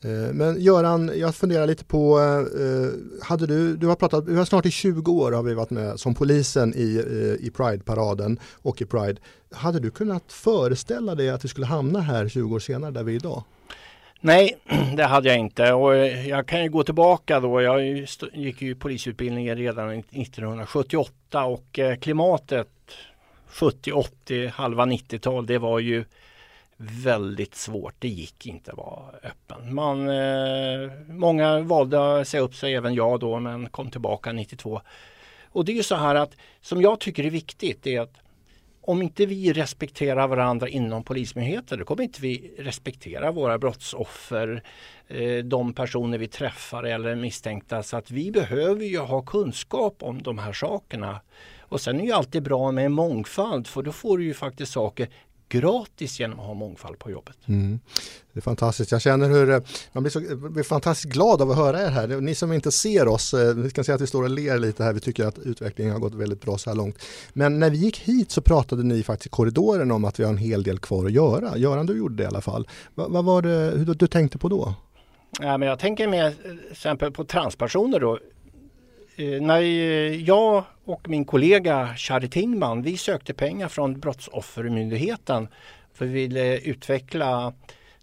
Eh, 0.05 0.11
men 0.11 0.61
Göran, 0.61 1.11
jag 1.14 1.35
funderar 1.35 1.67
lite 1.67 1.85
på, 1.85 2.19
eh, 2.19 3.25
hade 3.26 3.47
du, 3.47 3.76
du 3.76 3.87
har 3.87 3.95
pratat, 3.95 4.28
vi 4.28 4.37
har 4.37 4.45
snart 4.45 4.67
i 4.67 4.71
20 4.71 5.12
år 5.12 5.33
har 5.33 5.43
vi 5.43 5.55
varit 5.55 5.71
med 5.71 6.00
som 6.00 6.14
polisen 6.14 6.75
i, 6.76 7.05
i 7.40 7.50
Pride-paraden 7.50 8.40
och 8.62 8.83
i 8.83 8.85
Pride. 8.85 9.21
Hade 9.52 9.81
du 9.81 9.90
kunnat 9.90 10.33
föreställa 10.33 11.14
dig 11.14 11.31
att 11.31 11.45
vi 11.45 11.49
skulle 11.49 11.67
hamna 11.67 12.00
här 12.00 12.28
20 12.28 12.55
år 12.55 12.59
senare 12.59 12.90
där 12.90 13.02
vi 13.02 13.12
är 13.12 13.17
idag? 13.17 13.43
Nej, 14.21 14.59
det 14.97 15.05
hade 15.05 15.28
jag 15.28 15.38
inte 15.38 15.73
och 15.73 15.97
jag 16.07 16.47
kan 16.47 16.62
ju 16.62 16.69
gå 16.69 16.83
tillbaka 16.83 17.40
då. 17.40 17.62
Jag 17.62 18.07
gick 18.33 18.62
ju 18.62 18.75
polisutbildningen 18.75 19.57
redan 19.57 19.90
1978 19.90 21.45
och 21.45 21.78
klimatet 22.00 22.69
70, 23.49 23.93
80, 23.93 24.47
halva 24.47 24.87
90-tal 24.87 25.47
det 25.47 25.59
var 25.59 25.78
ju 25.78 26.05
väldigt 26.76 27.55
svårt. 27.55 27.95
Det 27.99 28.09
gick 28.09 28.47
inte 28.47 28.71
att 28.71 28.78
vara 28.78 29.14
öppen. 29.23 29.75
Man, 29.75 30.09
eh, 30.09 30.90
många 31.09 31.59
valde 31.61 32.21
att 32.21 32.28
säga 32.28 32.43
upp 32.43 32.55
sig, 32.55 32.75
även 32.75 32.95
jag 32.95 33.21
då, 33.21 33.40
men 33.40 33.69
kom 33.69 33.90
tillbaka 33.90 34.33
92. 34.33 34.81
Och 35.49 35.64
det 35.64 35.73
är 35.73 35.76
ju 35.76 35.83
så 35.83 35.95
här 35.95 36.14
att 36.14 36.37
som 36.61 36.83
jag 36.83 37.00
tycker 37.00 37.25
är 37.25 37.31
viktigt 37.31 37.87
är 37.87 38.00
att 38.00 38.14
om 38.81 39.02
inte 39.02 39.26
vi 39.26 39.52
respekterar 39.52 40.28
varandra 40.28 40.69
inom 40.69 41.05
polismyndigheten, 41.05 41.78
då 41.78 41.85
kommer 41.85 42.02
inte 42.02 42.21
vi 42.21 42.55
respektera 42.59 43.31
våra 43.31 43.59
brottsoffer, 43.59 44.62
eh, 45.09 45.45
de 45.45 45.73
personer 45.73 46.19
vi 46.19 46.28
träffar 46.28 46.83
eller 46.83 47.14
misstänkta. 47.14 47.83
Så 47.83 47.97
att 47.97 48.11
vi 48.11 48.31
behöver 48.31 48.85
ju 48.85 48.99
ha 48.99 49.23
kunskap 49.23 50.02
om 50.02 50.23
de 50.23 50.38
här 50.38 50.52
sakerna. 50.52 51.21
Och 51.68 51.80
sen 51.80 52.00
är 52.00 52.06
det 52.06 52.12
alltid 52.12 52.42
bra 52.42 52.72
med 52.72 52.90
mångfald 52.90 53.66
för 53.66 53.82
då 53.82 53.92
får 53.92 54.18
du 54.18 54.25
ju 54.25 54.34
faktiskt 54.34 54.72
saker 54.72 55.08
gratis 55.48 56.20
genom 56.20 56.40
att 56.40 56.46
ha 56.46 56.54
mångfald 56.54 56.98
på 56.98 57.10
jobbet. 57.10 57.37
Mm. 57.46 57.80
Det 58.32 58.38
är 58.38 58.42
fantastiskt. 58.42 58.92
Jag 58.92 59.02
känner 59.02 59.28
hur 59.28 59.50
eh, 59.50 59.60
man 59.92 60.02
blir, 60.02 60.10
så, 60.10 60.37
blir 60.37 60.62
fantastiskt 60.62 61.12
glad 61.12 61.42
av 61.42 61.50
att 61.50 61.56
höra 61.56 61.82
er 61.82 61.90
här. 61.90 62.20
Ni 62.20 62.34
som 62.34 62.52
inte 62.52 62.72
ser 62.72 63.08
oss, 63.08 63.34
eh, 63.34 63.54
vi 63.54 63.70
kan 63.70 63.84
säga 63.84 63.94
att 63.94 64.00
vi 64.00 64.06
står 64.06 64.22
och 64.22 64.30
ler 64.30 64.58
lite 64.58 64.84
här. 64.84 64.92
Vi 64.92 65.00
tycker 65.00 65.26
att 65.26 65.38
utvecklingen 65.38 65.92
har 65.92 66.00
gått 66.00 66.14
väldigt 66.14 66.40
bra 66.40 66.58
så 66.58 66.70
här 66.70 66.76
långt. 66.76 67.02
Men 67.32 67.58
när 67.58 67.70
vi 67.70 67.76
gick 67.76 67.98
hit 67.98 68.30
så 68.30 68.40
pratade 68.40 68.82
ni 68.82 69.02
faktiskt 69.02 69.26
i 69.26 69.30
korridoren 69.30 69.90
om 69.90 70.04
att 70.04 70.20
vi 70.20 70.25
har 70.25 70.30
en 70.30 70.38
hel 70.38 70.62
del 70.62 70.78
kvar 70.78 71.06
att 71.06 71.12
göra. 71.12 71.58
Göran, 71.58 71.87
du 71.87 71.98
gjorde 71.98 72.16
det 72.16 72.22
i 72.22 72.26
alla 72.26 72.40
fall. 72.40 72.68
Vad, 72.94 73.10
vad 73.10 73.25
var 73.25 73.42
det 73.42 73.78
hur 73.78 73.94
du 73.94 74.06
tänkte 74.06 74.38
på 74.38 74.48
då? 74.48 74.75
Ja, 75.40 75.58
men 75.58 75.68
jag 75.68 75.78
tänker 75.78 76.08
mer 76.08 76.34
exempel 76.70 77.12
på 77.12 77.25
transpersoner 77.25 78.00
då. 78.00 78.18
Eh, 79.18 79.40
när 79.40 79.60
jag 80.28 80.64
och 80.84 81.08
min 81.08 81.25
kollega 81.25 81.94
Shari 81.96 82.28
Tingman, 82.28 82.82
vi 82.82 82.96
sökte 82.96 83.34
pengar 83.34 83.68
från 83.68 84.00
Brottsoffermyndigheten 84.00 85.48
för 85.94 86.04
vi 86.04 86.12
ville 86.12 86.58
utveckla 86.58 87.52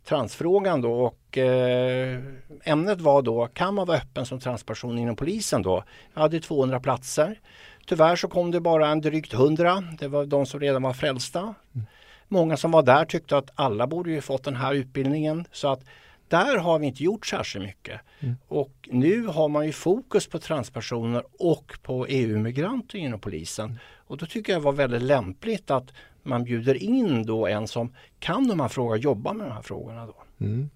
transfrågan 0.06 0.82
då 0.82 0.94
och 0.94 1.38
eh, 1.38 2.20
ämnet 2.64 3.02
var 3.02 3.22
då, 3.22 3.48
kan 3.48 3.74
man 3.74 3.88
vara 3.88 3.98
öppen 3.98 4.26
som 4.26 4.40
transperson 4.40 4.98
inom 4.98 5.16
polisen 5.16 5.62
då? 5.62 5.84
Jag 6.14 6.22
hade 6.22 6.40
200 6.40 6.80
platser. 6.80 7.40
Tyvärr 7.86 8.16
så 8.16 8.28
kom 8.28 8.52
det 8.52 8.60
bara 8.60 8.88
en 8.88 9.02
drygt 9.02 9.34
100. 9.34 9.84
Det 10.00 10.08
var 10.08 10.26
de 10.26 10.46
som 10.46 10.60
redan 10.60 10.84
var 10.84 10.94
frälsta. 10.94 11.40
Mm. 11.40 11.86
Många 12.28 12.58
som 12.58 12.72
var 12.72 12.84
där 12.84 13.06
tyckte 13.06 13.38
att 13.38 13.52
alla 13.56 13.88
borde 13.88 14.12
ju 14.12 14.22
fått 14.22 14.44
den 14.44 14.56
här 14.56 14.74
utbildningen 14.74 15.46
så 15.52 15.68
att 15.68 15.84
där 16.28 16.58
har 16.58 16.80
vi 16.80 16.88
inte 16.88 17.04
gjort 17.04 17.26
särskilt 17.26 17.66
mycket. 17.66 18.02
Mm. 18.20 18.36
Och 18.48 18.90
nu 18.92 19.28
har 19.28 19.50
man 19.50 19.66
ju 19.66 19.72
fokus 19.72 20.28
på 20.28 20.40
transpersoner 20.40 21.24
och 21.40 21.78
på 21.82 22.06
EU-migranter 22.08 22.98
inom 23.00 23.20
polisen. 23.20 23.66
Mm. 23.66 23.80
Och 24.08 24.18
då 24.18 24.26
tycker 24.26 24.54
jag 24.54 24.62
det 24.62 24.66
var 24.66 24.72
väldigt 24.72 25.02
lämpligt 25.02 25.72
att 25.72 25.94
man 26.24 26.44
bjuder 26.44 26.84
in 26.84 27.26
då 27.26 27.48
en 27.48 27.68
som 27.68 27.94
kan 28.20 28.48
de 28.48 28.60
här 28.60 28.68
frågorna, 28.68 28.98
jobba 28.98 29.34
med 29.34 29.48
de 29.48 29.54
här 29.54 29.62
frågorna. 29.62 30.06
Då. 30.06 30.46
Mm. 30.46 30.70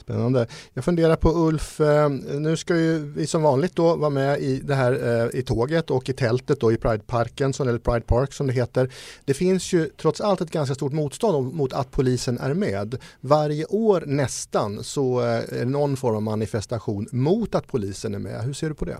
Spännande. 0.00 0.46
Jag 0.74 0.84
funderar 0.84 1.16
på 1.16 1.30
Ulf, 1.30 1.80
eh, 1.80 2.08
nu 2.38 2.56
ska 2.56 2.76
ju 2.76 2.98
vi 2.98 3.26
som 3.26 3.42
vanligt 3.42 3.76
då 3.76 3.96
vara 3.96 4.10
med 4.10 4.40
i 4.40 4.60
det 4.60 4.74
här 4.74 4.92
eh, 4.92 5.38
i 5.40 5.42
tåget 5.42 5.90
och 5.90 6.08
i 6.08 6.12
tältet 6.12 6.60
då 6.60 6.72
i 6.72 6.76
Prideparken 6.76 7.52
eller 7.60 7.78
Pride 7.78 8.00
Park 8.00 8.32
som 8.32 8.46
det 8.46 8.52
heter. 8.52 8.92
Det 9.24 9.34
finns 9.34 9.72
ju 9.72 9.88
trots 9.96 10.20
allt 10.20 10.40
ett 10.40 10.50
ganska 10.50 10.74
stort 10.74 10.92
motstånd 10.92 11.54
mot 11.54 11.72
att 11.72 11.90
polisen 11.90 12.38
är 12.38 12.54
med. 12.54 12.96
Varje 13.20 13.64
år 13.64 14.04
nästan 14.06 14.84
så 14.84 15.20
eh, 15.20 15.26
är 15.26 15.58
det 15.58 15.64
någon 15.64 15.96
form 15.96 16.16
av 16.16 16.22
manifestation 16.22 17.08
mot 17.12 17.54
att 17.54 17.66
polisen 17.66 18.14
är 18.14 18.18
med. 18.18 18.42
Hur 18.44 18.52
ser 18.52 18.68
du 18.68 18.74
på 18.74 18.84
det? 18.84 18.98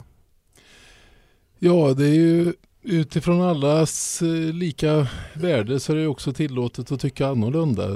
Ja, 1.58 1.94
det 1.94 2.04
är 2.04 2.14
ju 2.14 2.52
utifrån 2.82 3.42
allas 3.42 4.22
eh, 4.22 4.54
lika 4.54 5.06
värde 5.34 5.80
så 5.80 5.92
är 5.92 5.96
det 5.96 6.06
också 6.06 6.32
tillåtet 6.32 6.92
att 6.92 7.00
tycka 7.00 7.26
annorlunda. 7.26 7.88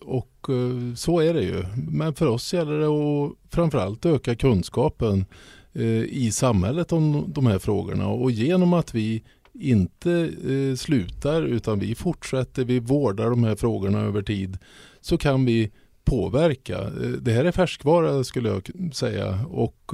Och 0.00 0.46
eh, 0.48 0.94
så 0.94 1.20
är 1.20 1.34
det 1.34 1.42
ju. 1.42 1.64
Men 1.76 2.14
för 2.14 2.26
oss 2.26 2.54
gäller 2.54 2.78
det 2.78 2.86
att 2.86 3.52
framförallt 3.54 4.06
öka 4.06 4.34
kunskapen 4.34 5.24
eh, 5.72 6.02
i 6.02 6.30
samhället 6.32 6.92
om 6.92 7.24
de 7.28 7.46
här 7.46 7.58
frågorna. 7.58 8.08
Och 8.08 8.30
genom 8.30 8.72
att 8.72 8.94
vi 8.94 9.22
inte 9.52 10.32
slutar 10.76 11.42
utan 11.42 11.78
vi 11.78 11.94
fortsätter, 11.94 12.64
vi 12.64 12.80
vårdar 12.80 13.30
de 13.30 13.44
här 13.44 13.56
frågorna 13.56 14.00
över 14.00 14.22
tid 14.22 14.58
så 15.00 15.18
kan 15.18 15.44
vi 15.44 15.70
påverka. 16.04 16.90
Det 17.20 17.32
här 17.32 17.44
är 17.44 17.52
färskvara 17.52 18.24
skulle 18.24 18.48
jag 18.48 18.70
säga 18.94 19.46
och 19.50 19.92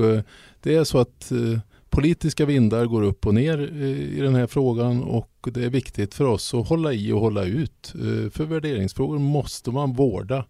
det 0.63 0.75
är 0.75 0.85
så 0.85 0.99
att 0.99 1.33
politiska 1.97 2.47
vindar 2.47 2.87
går 2.87 3.03
upp 3.03 3.27
och 3.27 3.35
ner 3.35 3.59
eh, 3.59 4.19
i 4.19 4.21
den 4.21 4.35
här 4.35 4.47
frågan 4.47 5.03
och 5.03 5.49
det 5.55 5.65
är 5.65 5.71
viktigt 5.71 6.15
för 6.15 6.25
oss 6.25 6.55
att 6.55 6.69
hålla 6.69 6.93
i 6.93 7.13
och 7.13 7.21
hålla 7.21 7.45
ut. 7.45 7.93
Eh, 7.95 8.31
för 8.31 8.45
värderingsfrågor 8.45 9.19
måste 9.19 9.71
man 9.71 9.93
vårda. 9.93 10.45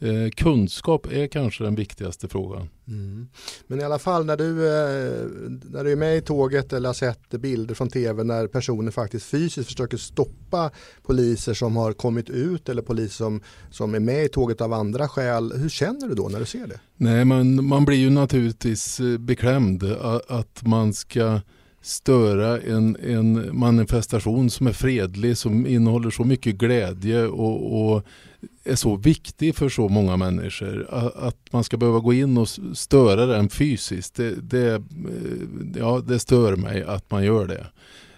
Eh, 0.00 0.30
kunskap 0.30 1.06
är 1.12 1.26
kanske 1.26 1.64
den 1.64 1.74
viktigaste 1.74 2.28
frågan. 2.28 2.68
Mm. 2.88 3.28
Men 3.66 3.80
i 3.80 3.84
alla 3.84 3.98
fall 3.98 4.24
när 4.26 4.36
du, 4.36 4.66
eh, 4.66 5.26
när 5.70 5.84
du 5.84 5.92
är 5.92 5.96
med 5.96 6.16
i 6.16 6.20
tåget 6.20 6.72
eller 6.72 6.88
har 6.88 6.94
sett 6.94 7.30
bilder 7.30 7.74
från 7.74 7.88
tv 7.88 8.24
när 8.24 8.46
personer 8.46 8.90
faktiskt 8.90 9.26
fysiskt 9.26 9.70
försöker 9.70 9.96
stoppa 9.96 10.70
poliser 11.02 11.54
som 11.54 11.76
har 11.76 11.92
kommit 11.92 12.30
ut 12.30 12.68
eller 12.68 12.82
poliser 12.82 13.16
som, 13.16 13.40
som 13.70 13.94
är 13.94 14.00
med 14.00 14.24
i 14.24 14.28
tåget 14.28 14.60
av 14.60 14.72
andra 14.72 15.08
skäl. 15.08 15.52
Hur 15.56 15.68
känner 15.68 16.08
du 16.08 16.14
då 16.14 16.28
när 16.28 16.40
du 16.40 16.46
ser 16.46 16.66
det? 16.66 16.80
Nej, 16.96 17.24
man, 17.24 17.64
man 17.64 17.84
blir 17.84 17.98
ju 17.98 18.10
naturligtvis 18.10 19.00
beklämd 19.18 19.84
att 20.28 20.66
man 20.66 20.92
ska 20.92 21.40
störa 21.82 22.60
en, 22.60 22.96
en 22.96 23.58
manifestation 23.58 24.50
som 24.50 24.66
är 24.66 24.72
fredlig, 24.72 25.36
som 25.36 25.66
innehåller 25.66 26.10
så 26.10 26.24
mycket 26.24 26.54
glädje 26.54 27.26
och, 27.26 27.92
och, 27.92 28.06
är 28.64 28.74
så 28.74 28.96
viktig 28.96 29.54
för 29.54 29.68
så 29.68 29.88
många 29.88 30.16
människor. 30.16 30.86
Att 31.16 31.52
man 31.52 31.64
ska 31.64 31.76
behöva 31.76 31.98
gå 31.98 32.12
in 32.12 32.38
och 32.38 32.48
störa 32.74 33.26
den 33.26 33.48
fysiskt, 33.48 34.14
det, 34.14 34.30
det, 34.30 34.74
eh, 34.74 34.80
ja, 35.76 36.02
det 36.06 36.18
stör 36.18 36.56
mig 36.56 36.82
att 36.82 37.10
man 37.10 37.24
gör 37.24 37.46
det. 37.46 37.66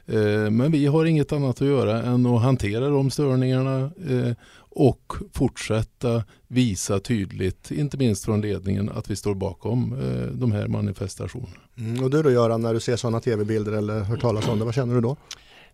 Eh, 0.07 0.51
men 0.51 0.73
vi 0.73 0.87
har 0.87 1.05
inget 1.05 1.33
annat 1.33 1.63
att 1.63 1.69
göra 1.69 2.03
än 2.03 2.27
att 2.27 2.43
hantera 2.43 2.89
de 2.89 3.11
störningarna 3.11 3.91
eh, 4.09 4.33
och 4.73 5.13
fortsätta 5.33 6.25
visa 6.49 7.01
tydligt, 7.01 7.71
inte 7.71 7.97
minst 7.97 8.25
från 8.25 8.41
ledningen, 8.41 8.89
att 8.89 9.11
vi 9.11 9.17
står 9.17 9.35
bakom 9.35 9.97
de 10.33 10.53
här 10.53 10.69
manifestationerna. 10.69 11.61
Mm, 11.79 12.05
och 12.05 12.11
du 12.11 12.23
då 12.23 12.31
Göran, 12.31 12.63
när 12.63 12.75
du 12.75 12.81
ser 12.81 12.97
sådana 12.97 13.21
tv-bilder 13.21 13.73
eller 13.73 14.01
hör 14.01 14.17
talas 14.17 14.49
om 14.49 14.59
det, 14.59 14.65
vad 14.65 14.75
känner 14.75 14.95
du 14.95 15.01
då? 15.01 15.17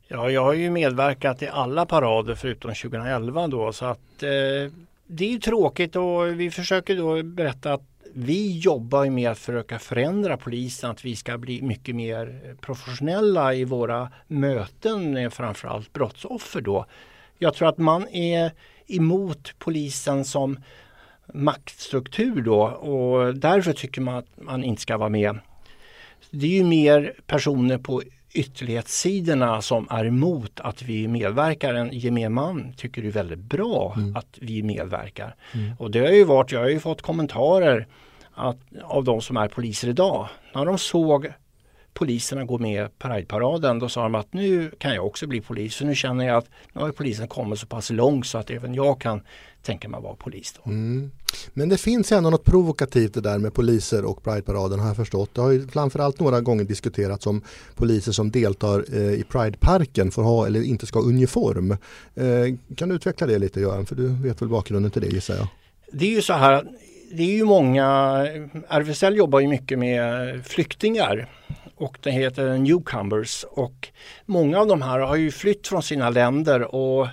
Ja, 0.09 0.31
jag 0.31 0.45
har 0.45 0.53
ju 0.53 0.71
medverkat 0.71 1.43
i 1.43 1.49
alla 1.49 1.87
parader 1.87 2.35
förutom 2.35 2.75
2011 2.75 3.47
då 3.47 3.73
så 3.73 3.85
att 3.87 4.23
eh, 4.23 4.73
det 5.07 5.25
är 5.25 5.31
ju 5.31 5.39
tråkigt 5.39 5.97
och 5.97 6.41
vi 6.41 6.51
försöker 6.51 6.97
då 6.97 7.23
berätta 7.23 7.73
att 7.73 7.83
vi 8.13 8.59
jobbar 8.59 9.11
med 9.11 9.31
att 9.31 9.39
försöka 9.39 9.79
förändra 9.79 10.37
polisen, 10.37 10.91
att 10.91 11.05
vi 11.05 11.17
ska 11.17 11.39
bli 11.39 11.63
mycket 11.63 11.97
mer 11.97 12.41
professionella 12.61 13.55
i 13.55 13.65
våra 13.65 14.11
möten 14.27 15.13
med 15.13 15.33
framförallt 15.33 15.93
brottsoffer 15.93 16.61
då. 16.61 16.87
Jag 17.39 17.55
tror 17.55 17.69
att 17.69 17.79
man 17.79 18.09
är 18.09 18.51
emot 18.87 19.55
polisen 19.59 20.25
som 20.25 20.59
maktstruktur 21.35 22.43
då 22.43 22.63
och 22.65 23.35
därför 23.35 23.73
tycker 23.73 24.01
man 24.01 24.15
att 24.15 24.29
man 24.37 24.65
inte 24.65 24.83
ska 24.83 24.97
vara 24.97 25.09
med. 25.09 25.39
Det 26.31 26.47
är 26.47 26.51
ju 26.51 26.65
mer 26.65 27.15
personer 27.27 27.79
på 27.79 28.03
ytterlighetssidorna 28.39 29.63
som 29.63 29.87
är 29.91 30.05
emot 30.05 30.61
att 30.61 30.83
vi 30.83 31.09
medverkar. 31.09 31.75
En 31.75 31.91
gemene 31.93 32.29
man 32.29 32.73
tycker 32.77 33.03
det 33.03 33.09
är 33.09 33.13
väldigt 33.13 33.39
bra 33.39 33.95
mm. 33.97 34.17
att 34.17 34.39
vi 34.41 34.63
medverkar. 34.63 35.35
Mm. 35.55 35.73
Och 35.79 35.91
det 35.91 35.99
har 35.99 36.13
ju 36.13 36.25
varit, 36.25 36.53
jag 36.53 36.61
har 36.61 36.69
ju 36.69 36.81
fått 36.81 37.03
kommentarer 37.03 37.87
att, 38.35 38.59
av 38.83 39.05
de 39.05 39.21
som 39.21 39.37
är 39.37 39.49
poliser 39.49 39.89
idag. 39.89 40.29
När 40.55 40.65
de 40.65 40.79
såg 40.79 41.33
poliserna 41.97 42.45
gå 42.45 42.59
med 42.59 42.99
Prideparaden 42.99 43.79
då 43.79 43.89
sa 43.89 44.03
de 44.03 44.15
att 44.15 44.33
nu 44.33 44.71
kan 44.79 44.95
jag 44.95 45.07
också 45.07 45.27
bli 45.27 45.41
polis. 45.41 45.77
För 45.77 45.85
nu 45.85 45.95
känner 45.95 46.27
jag 46.27 46.37
att 46.37 46.47
nu 46.73 46.81
har 46.81 46.93
polisen 46.93 47.29
kommit 47.29 47.59
så 47.59 47.67
pass 47.67 47.91
långt 47.91 48.27
så 48.27 48.39
att 48.39 48.51
även 48.51 48.75
jag 48.75 49.01
kan 49.01 49.21
tänka 49.63 49.89
mig 49.89 49.99
att 49.99 50.05
vara 50.05 50.15
polis. 50.15 50.55
Mm. 50.67 51.11
Men 51.53 51.69
det 51.69 51.79
finns 51.79 52.13
ändå 52.13 52.31
något 52.31 52.45
provokativt 52.45 53.15
det 53.15 53.21
där 53.21 53.39
med 53.39 53.55
poliser 53.55 54.05
och 54.05 54.25
Prideparaden 54.25 54.81
har 54.81 54.87
jag 54.87 54.97
förstått. 54.97 55.35
Det 55.35 55.41
har 55.41 55.51
ju 55.51 55.69
framförallt 55.69 56.21
några 56.21 56.41
gånger 56.41 56.65
diskuterats 56.65 57.27
om 57.27 57.43
poliser 57.75 58.13
som 58.13 58.31
deltar 58.31 58.85
eh, 58.93 59.13
i 59.13 59.25
Prideparken 59.29 60.11
får 60.11 60.23
ha 60.23 60.47
eller 60.47 60.63
inte 60.63 60.87
ska 60.87 60.99
ha 60.99 61.07
uniform. 61.07 61.71
Eh, 62.15 62.77
kan 62.77 62.89
du 62.89 62.95
utveckla 62.95 63.27
det 63.27 63.39
lite 63.39 63.61
Göran? 63.61 63.87
För 63.87 63.95
du 63.95 64.09
vet 64.09 64.43
väl 64.43 64.49
bakgrunden 64.49 64.91
till 64.91 65.03
det 65.03 65.09
gissar 65.09 65.35
jag. 65.35 65.49
Det 65.93 66.07
är 66.07 66.11
ju 66.11 66.23
så 66.23 66.33
här 66.33 66.65
det 67.11 67.23
är 67.23 67.37
ju 67.37 67.45
många, 67.45 67.87
RFSL 68.69 69.17
jobbar 69.17 69.41
ju 69.41 69.49
mycket 69.49 69.79
med 69.79 70.47
flyktingar 70.47 71.29
och 71.77 71.99
det 72.03 72.11
heter 72.11 72.59
Newcomers 72.59 73.45
och 73.51 73.89
många 74.25 74.59
av 74.59 74.67
de 74.67 74.83
här 74.83 74.99
har 74.99 75.17
ju 75.17 75.31
flytt 75.31 75.67
från 75.67 75.83
sina 75.83 76.11
länder 76.11 76.75
och 76.75 77.09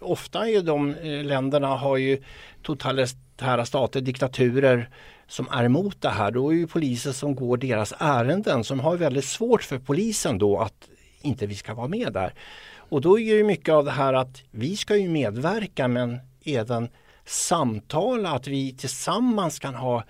ofta 0.00 0.48
är 0.48 0.62
de 0.62 0.94
eh, 0.94 1.24
länderna 1.24 1.66
har 1.66 1.96
ju 1.96 2.22
totalitära 2.62 3.66
stater, 3.66 4.00
diktaturer 4.00 4.88
som 5.26 5.48
är 5.50 5.64
emot 5.64 6.02
det 6.02 6.08
här. 6.08 6.30
Då 6.30 6.50
är 6.50 6.54
ju 6.54 6.66
polisen 6.66 7.12
som 7.12 7.34
går 7.34 7.56
deras 7.56 7.94
ärenden 7.98 8.64
som 8.64 8.80
har 8.80 8.96
väldigt 8.96 9.24
svårt 9.24 9.62
för 9.62 9.78
polisen 9.78 10.38
då 10.38 10.58
att 10.58 10.88
inte 11.20 11.46
vi 11.46 11.54
ska 11.54 11.74
vara 11.74 11.88
med 11.88 12.12
där. 12.12 12.34
Och 12.76 13.00
då 13.00 13.18
är 13.18 13.22
ju 13.22 13.44
mycket 13.44 13.74
av 13.74 13.84
det 13.84 13.90
här 13.90 14.14
att 14.14 14.42
vi 14.50 14.76
ska 14.76 14.96
ju 14.96 15.08
medverka 15.08 15.88
men 15.88 16.18
även 16.44 16.88
samtala, 17.24 18.30
att 18.30 18.46
vi 18.46 18.76
tillsammans 18.76 19.58
kan 19.58 19.74
ha 19.74 20.04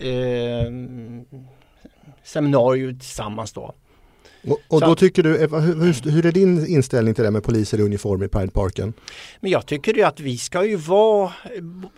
eh, 0.00 0.70
seminarier 2.26 2.92
tillsammans 2.92 3.52
då. 3.52 3.74
Och, 4.46 4.60
och 4.68 4.80
då 4.80 4.94
tycker 4.94 5.22
du, 5.22 5.30
hur, 5.38 6.10
hur, 6.10 6.26
är 6.26 6.32
din 6.32 6.66
inställning 6.66 7.14
till 7.14 7.24
det 7.24 7.30
med 7.30 7.44
poliser 7.44 7.78
i 7.78 7.82
uniform 7.82 8.22
i 8.22 8.28
Prideparken? 8.28 8.92
Men 9.40 9.50
jag 9.50 9.66
tycker 9.66 9.94
ju 9.94 10.02
att 10.02 10.20
vi 10.20 10.38
ska 10.38 10.64
ju 10.64 10.76
vara 10.76 11.32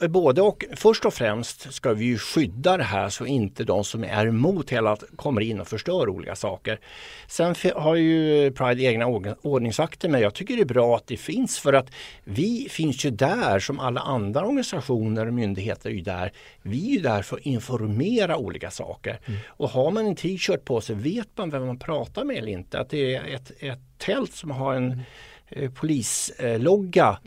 både 0.09 0.43
och. 0.43 0.65
Först 0.77 1.05
och 1.05 1.15
främst 1.15 1.73
ska 1.73 1.93
vi 1.93 2.05
ju 2.05 2.19
skydda 2.19 2.77
det 2.77 2.85
här 2.85 3.09
så 3.09 3.27
inte 3.27 3.65
de 3.65 3.85
som 3.85 4.05
är 4.05 4.27
emot 4.27 4.71
hela 4.71 4.97
kommer 5.17 5.41
in 5.41 5.61
och 5.61 5.69
förstör 5.69 6.09
olika 6.09 6.37
saker. 6.37 6.81
Sen 7.29 7.55
har 7.77 7.95
ju 7.95 8.51
Pride 8.51 8.83
egna 8.83 9.07
ordningsvakter 9.43 10.09
men 10.09 10.21
jag 10.21 10.35
tycker 10.35 10.57
det 10.57 10.63
är 10.63 10.65
bra 10.65 10.97
att 10.97 11.07
det 11.07 11.17
finns 11.17 11.59
för 11.59 11.73
att 11.73 11.91
vi 12.25 12.67
finns 12.71 13.05
ju 13.05 13.11
där 13.11 13.59
som 13.59 13.81
alla 13.81 14.01
andra 14.01 14.41
organisationer 14.41 15.27
och 15.27 15.35
myndigheter 15.35 15.91
är 15.91 15.95
ju 15.95 16.01
där. 16.01 16.33
Vi 16.63 16.91
är 16.91 16.97
ju 16.97 17.01
där 17.01 17.23
för 17.23 17.37
att 17.37 17.43
informera 17.43 18.37
olika 18.37 18.71
saker. 18.71 19.21
Mm. 19.27 19.41
Och 19.49 19.71
har 19.71 19.91
man 19.91 20.07
en 20.07 20.17
t-shirt 20.17 20.65
på 20.65 20.81
sig 20.81 20.97
vet 20.97 21.29
man 21.37 21.51
vem 21.51 21.67
man 21.67 21.79
pratar 21.79 22.25
med 22.25 22.38
eller 22.39 22.53
inte. 22.53 22.81
Att 22.81 22.91
det 22.91 23.15
är 23.15 23.25
ett, 23.25 23.53
ett 23.59 23.99
tält 23.99 24.33
som 24.33 24.51
har 24.51 24.75
en 24.75 24.93
mm. 24.93 25.05
eh, 25.49 25.71
polislogga 25.71 27.19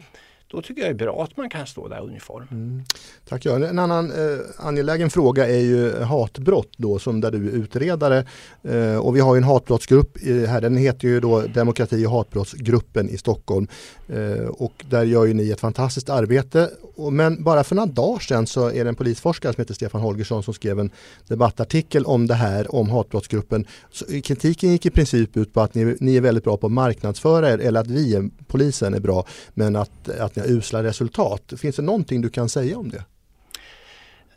då 0.51 0.61
tycker 0.61 0.81
jag 0.81 0.89
det 0.89 1.03
är 1.03 1.05
bra 1.05 1.23
att 1.23 1.37
man 1.37 1.49
kan 1.49 1.67
stå 1.67 1.87
där 1.87 1.97
i 1.97 1.99
uniform. 1.99 2.47
Mm. 2.51 2.83
Tack 3.29 3.45
Göran. 3.45 3.63
En 3.63 3.79
annan 3.79 4.11
eh, 4.11 4.39
angelägen 4.57 5.09
fråga 5.09 5.47
är 5.47 5.59
ju 5.59 5.99
hatbrott 5.99 6.73
då 6.77 6.99
som 6.99 7.21
där 7.21 7.31
du 7.31 7.47
är 7.47 7.51
utredare. 7.51 8.25
Eh, 8.63 8.97
och 8.97 9.15
vi 9.15 9.19
har 9.19 9.35
ju 9.35 9.37
en 9.37 9.43
hatbrottsgrupp 9.43 10.17
här, 10.47 10.61
den 10.61 10.77
heter 10.77 11.07
ju 11.07 11.19
då 11.19 11.41
Demokrati 11.41 12.05
och 12.05 12.11
hatbrottsgruppen 12.11 13.09
i 13.09 13.17
Stockholm. 13.17 13.67
Eh, 14.07 14.45
och 14.45 14.85
där 14.89 15.03
gör 15.03 15.25
ju 15.25 15.33
ni 15.33 15.49
ett 15.49 15.59
fantastiskt 15.59 16.09
arbete. 16.09 16.69
Men 17.11 17.43
bara 17.43 17.63
för 17.63 17.75
några 17.75 17.91
dagar 17.91 18.19
sedan 18.19 18.47
så 18.47 18.71
är 18.71 18.83
det 18.83 18.89
en 18.89 18.95
polisforskare 18.95 19.53
som 19.53 19.61
heter 19.61 19.73
Stefan 19.73 20.01
Holgersson 20.01 20.43
som 20.43 20.53
skrev 20.53 20.79
en 20.79 20.91
debattartikel 21.27 22.05
om 22.05 22.27
det 22.27 22.33
här, 22.33 22.75
om 22.75 22.89
hatbrottsgruppen. 22.89 23.65
Så 23.91 24.05
eh, 24.05 24.21
kritiken 24.21 24.71
gick 24.71 24.85
i 24.85 24.89
princip 24.89 25.37
ut 25.37 25.53
på 25.53 25.61
att 25.61 25.75
ni, 25.75 25.95
ni 25.99 26.15
är 26.15 26.21
väldigt 26.21 26.43
bra 26.43 26.57
på 26.57 26.67
att 26.67 26.73
marknadsföra 26.73 27.49
er 27.49 27.57
eller 27.57 27.79
att 27.79 27.87
vi, 27.87 28.29
polisen, 28.47 28.93
är 28.93 28.99
bra 28.99 29.25
men 29.53 29.75
att, 29.75 30.09
att 30.09 30.35
ni 30.35 30.40
har 30.41 30.51
usla 30.51 30.83
resultat. 30.83 31.53
Finns 31.57 31.75
det 31.75 31.81
någonting 31.81 32.21
du 32.21 32.29
kan 32.29 32.49
säga 32.49 32.77
om 32.77 32.89
det? 32.89 33.03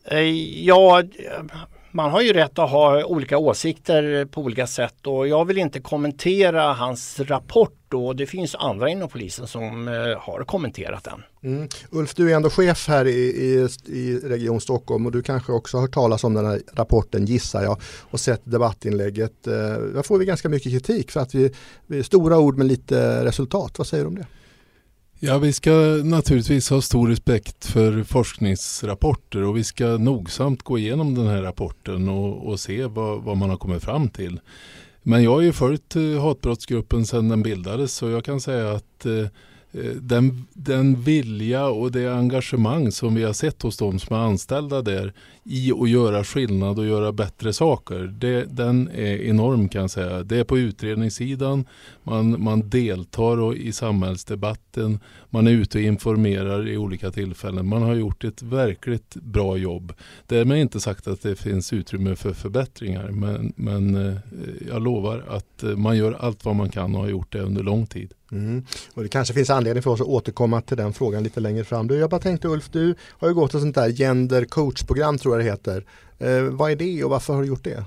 Eh, 0.05 0.21
ja, 0.65 1.03
man 1.95 2.11
har 2.11 2.21
ju 2.21 2.33
rätt 2.33 2.59
att 2.59 2.71
ha 2.71 3.05
olika 3.05 3.39
åsikter 3.39 4.25
på 4.25 4.41
olika 4.41 4.67
sätt 4.67 5.07
och 5.07 5.29
jag 5.29 5.45
vill 5.45 5.59
inte 5.59 5.81
kommentera 5.81 6.73
hans 6.73 7.21
rapport 7.21 7.95
och 7.95 8.17
det 8.17 8.27
finns 8.27 8.55
andra 8.55 8.89
inom 8.89 9.09
polisen 9.09 9.47
som 9.47 9.89
eh, 9.89 9.95
har 10.19 10.45
kommenterat 10.45 11.05
den. 11.05 11.23
Mm. 11.53 11.69
Ulf, 11.91 12.15
du 12.15 12.31
är 12.31 12.37
ändå 12.37 12.51
chef 12.51 12.89
här 12.89 13.05
i, 13.05 13.11
i, 13.11 13.69
i, 13.87 14.19
Region 14.19 14.61
Stockholm 14.61 15.07
och 15.07 15.13
du 15.13 15.23
kanske 15.23 15.53
också 15.53 15.77
har 15.77 15.83
hört 15.83 15.95
talas 15.95 16.25
om 16.25 16.35
den 16.35 16.47
här 16.47 16.61
rapporten 16.73 17.27
gissar 17.27 17.63
jag 17.63 17.81
och 18.11 18.21
sett 18.21 18.41
debattinlägget. 18.45 19.47
Eh, 19.47 19.53
där 19.95 20.03
får 20.03 20.19
vi 20.19 20.25
ganska 20.25 20.49
mycket 20.49 20.73
kritik 20.73 21.11
för 21.11 21.21
att 21.21 21.35
vi, 21.35 21.51
vi 21.87 22.03
stora 22.03 22.39
ord 22.39 22.59
med 22.59 22.67
lite 22.67 23.25
resultat. 23.25 23.79
Vad 23.79 23.87
säger 23.87 24.05
du 24.05 24.09
om 24.09 24.15
det? 24.15 24.27
Ja, 25.27 25.39
vi 25.39 25.53
ska 25.53 25.71
naturligtvis 26.05 26.71
ha 26.71 26.81
stor 26.81 27.09
respekt 27.09 27.67
för 27.67 28.03
forskningsrapporter 28.03 29.43
och 29.43 29.57
vi 29.57 29.65
ska 29.65 29.87
nogsamt 29.87 30.63
gå 30.63 30.79
igenom 30.79 31.15
den 31.15 31.27
här 31.27 31.43
rapporten 31.43 32.09
och, 32.09 32.49
och 32.49 32.61
se 32.61 32.87
vad, 32.87 33.23
vad, 33.23 33.37
man 33.37 33.51
har 33.51 33.57
kommit 33.57 33.85
fram 33.85 34.09
till. 34.09 34.41
Men 35.03 35.23
jag 35.23 35.31
har 35.31 35.41
ju 35.41 35.53
följt 35.53 35.97
eh, 35.97 36.23
hatbrottsgruppen 36.23 37.07
sedan 37.07 37.29
den 37.29 37.43
bildades 37.43 37.95
så 37.95 38.11
jag 38.11 38.25
kan 38.25 38.41
säga 38.41 38.73
att 38.73 39.07
Eh, 39.07 39.27
Eh, 39.75 39.91
den, 40.01 40.47
den 40.53 41.03
vilja 41.03 41.67
och 41.67 41.93
det 41.93 42.15
engagemang 42.15 42.93
som 42.93 43.15
vi 43.15 43.23
har 43.23 43.33
sett 43.33 43.63
hos 43.63 43.77
de 43.77 43.99
som 43.99 44.17
är 44.17 44.21
anställda 44.21 44.83
där 44.83 45.13
i 45.45 45.73
att 45.73 45.91
göra 45.91 46.25
skillnad 46.25 46.79
och 46.79 46.87
göra 46.87 47.13
bättre 47.13 47.53
saker, 47.53 47.99
det, 47.99 48.45
den 48.45 48.89
är 48.89 49.23
enorm 49.23 49.69
kan 49.69 49.81
jag 49.81 49.91
säga. 49.91 50.23
Det 50.23 50.37
är 50.37 50.45
på 50.45 50.59
utredningssidan, 50.59 51.65
man, 52.03 52.43
man 52.43 52.71
deltar 52.71 53.57
i 53.57 53.73
samhällsdebatten, 53.73 55.01
man 55.31 55.47
är 55.47 55.51
ute 55.51 55.79
och 55.79 55.85
informerar 55.85 56.69
i 56.69 56.77
olika 56.77 57.11
tillfällen. 57.11 57.67
Man 57.67 57.83
har 57.83 57.95
gjort 57.95 58.25
ett 58.25 58.43
verkligt 58.43 59.15
bra 59.15 59.57
jobb. 59.57 59.93
Därmed 60.27 60.59
inte 60.59 60.81
sagt 60.81 61.09
att 61.09 61.23
det 61.23 61.37
finns 61.37 61.73
utrymme 61.73 62.17
för 62.17 62.33
förbättringar 62.33 63.11
men, 63.11 63.53
men 63.57 63.95
eh, 63.95 64.17
jag 64.69 64.83
lovar 64.83 65.25
att 65.29 65.63
eh, 65.63 65.71
man 65.71 65.97
gör 65.97 66.13
allt 66.13 66.45
vad 66.45 66.57
man 66.57 66.71
kan 66.71 66.95
och 66.95 67.01
har 67.01 67.09
gjort 67.09 67.33
det 67.33 67.41
under 67.41 67.63
lång 67.63 67.87
tid. 67.87 68.13
Mm. 68.35 68.65
Och 68.95 69.03
det 69.03 69.09
kanske 69.09 69.35
finns 69.35 69.51
anledning 69.51 69.83
för 69.83 69.91
oss 69.91 70.01
att 70.01 70.07
återkomma 70.07 70.61
till 70.61 70.77
den 70.77 70.93
frågan 70.93 71.23
lite 71.23 71.41
längre 71.41 71.65
fram. 71.65 71.87
Du, 71.87 71.97
jag 71.97 72.11
bara 72.11 72.21
tänkte 72.21 72.49
Ulf, 72.49 72.69
du 72.71 72.95
har 73.01 73.29
ju 73.29 73.35
gått 73.35 73.55
ett 73.55 73.61
sånt 73.61 73.75
där 73.75 73.91
gender 73.91 74.45
coach-program 74.45 75.19
tror 75.19 75.35
jag 75.35 75.45
det 75.45 75.51
heter. 75.51 75.85
Eh, 76.19 76.43
vad 76.43 76.71
är 76.71 76.77
det 76.77 77.05
och 77.05 77.11
varför 77.11 77.35
har 77.35 77.43
du 77.43 77.49
gjort 77.49 77.65
det? 77.65 77.85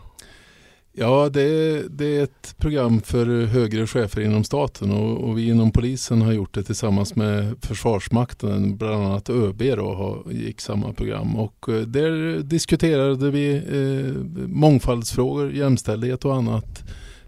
Ja, 0.99 1.29
det, 1.29 1.81
det, 1.89 2.05
är 2.05 2.23
ett 2.23 2.55
program 2.57 3.01
för 3.01 3.45
högre 3.45 3.87
chefer 3.87 4.21
inom 4.21 4.43
staten 4.43 4.91
och, 4.91 5.29
och, 5.29 5.37
vi 5.37 5.47
inom 5.47 5.71
polisen 5.71 6.21
har 6.21 6.33
gjort 6.33 6.53
det 6.53 6.63
tillsammans 6.63 7.15
med 7.15 7.55
Försvarsmakten, 7.61 8.77
bland 8.77 9.05
annat 9.05 9.29
ÖB 9.29 9.63
då, 9.75 9.93
har, 9.93 10.31
gick 10.31 10.61
samma 10.61 10.93
program 10.93 11.35
och 11.35 11.69
eh, 11.69 11.81
där 11.81 12.39
diskuterade 12.43 13.31
vi 13.31 13.55
eh, 13.55 14.13
mångfaldsfrågor, 14.47 15.51
jämställdhet 15.51 16.25
och 16.25 16.35
annat. 16.35 16.83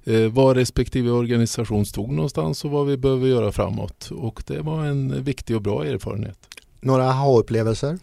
Eh, 0.10 0.32
var 0.32 0.56
respektive 0.56 1.12
organisation 1.12 1.86
stod 1.86 2.10
någonstans 2.10 2.66
och 2.66 2.72
vad 2.72 2.88
vi 2.88 2.98
behöver 2.98 3.28
göra 3.28 3.52
framåt 3.52 4.10
och 4.12 4.44
det 4.48 4.62
var 4.62 4.86
en 4.86 5.24
viktig 5.24 5.56
och 5.56 5.62
bra 5.62 5.86
erfarenhet. 5.86 6.38
Några 6.82 7.04
aha-upplevelser? 7.04 8.00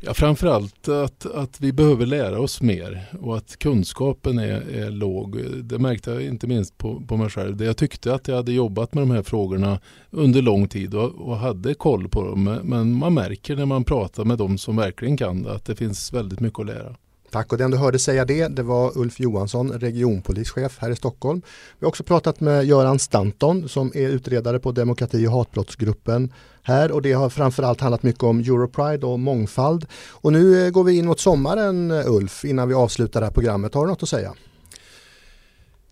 Ja, 0.00 0.14
framförallt 0.14 0.88
att, 0.88 1.26
att 1.26 1.60
vi 1.60 1.72
behöver 1.72 2.06
lära 2.06 2.40
oss 2.40 2.62
mer 2.62 3.06
och 3.20 3.36
att 3.36 3.58
kunskapen 3.58 4.38
är, 4.38 4.60
är 4.60 4.90
låg. 4.90 5.42
Det 5.62 5.78
märkte 5.78 6.10
jag 6.10 6.22
inte 6.22 6.46
minst 6.46 6.78
på, 6.78 7.02
på 7.08 7.16
mig 7.16 7.30
själv. 7.30 7.62
Jag 7.62 7.76
tyckte 7.76 8.14
att 8.14 8.28
jag 8.28 8.36
hade 8.36 8.52
jobbat 8.52 8.94
med 8.94 9.02
de 9.02 9.10
här 9.10 9.22
frågorna 9.22 9.80
under 10.10 10.42
lång 10.42 10.68
tid 10.68 10.94
och, 10.94 11.28
och 11.28 11.36
hade 11.36 11.74
koll 11.74 12.08
på 12.08 12.24
dem. 12.24 12.58
Men 12.62 12.92
man 12.92 13.14
märker 13.14 13.56
när 13.56 13.66
man 13.66 13.84
pratar 13.84 14.24
med 14.24 14.38
de 14.38 14.58
som 14.58 14.76
verkligen 14.76 15.16
kan 15.16 15.42
det 15.42 15.52
att 15.52 15.64
det 15.64 15.76
finns 15.76 16.12
väldigt 16.12 16.40
mycket 16.40 16.60
att 16.60 16.66
lära. 16.66 16.96
Tack 17.30 17.52
och 17.52 17.58
den 17.58 17.70
du 17.70 17.76
hörde 17.76 17.98
säga 17.98 18.24
det, 18.24 18.48
det 18.48 18.62
var 18.62 18.98
Ulf 18.98 19.20
Johansson, 19.20 19.72
regionpolischef 19.72 20.78
här 20.80 20.90
i 20.90 20.96
Stockholm. 20.96 21.42
Vi 21.78 21.84
har 21.84 21.88
också 21.88 22.04
pratat 22.04 22.40
med 22.40 22.64
Göran 22.64 22.98
Stanton 22.98 23.68
som 23.68 23.92
är 23.94 24.08
utredare 24.08 24.58
på 24.58 24.72
demokrati 24.72 25.26
och 25.26 25.32
hatbrottsgruppen 25.32 26.32
här 26.62 26.92
och 26.92 27.02
det 27.02 27.12
har 27.12 27.28
framförallt 27.28 27.80
handlat 27.80 28.02
mycket 28.02 28.22
om 28.22 28.40
Europride 28.40 29.06
och 29.06 29.18
mångfald. 29.18 29.86
Och 30.10 30.32
nu 30.32 30.66
eh, 30.66 30.70
går 30.70 30.84
vi 30.84 30.98
in 30.98 31.06
mot 31.06 31.20
sommaren 31.20 31.90
eh, 31.90 32.06
Ulf 32.06 32.44
innan 32.44 32.68
vi 32.68 32.74
avslutar 32.74 33.20
det 33.20 33.26
här 33.26 33.32
programmet. 33.32 33.74
Har 33.74 33.84
du 33.84 33.90
något 33.90 34.02
att 34.02 34.08
säga? 34.08 34.34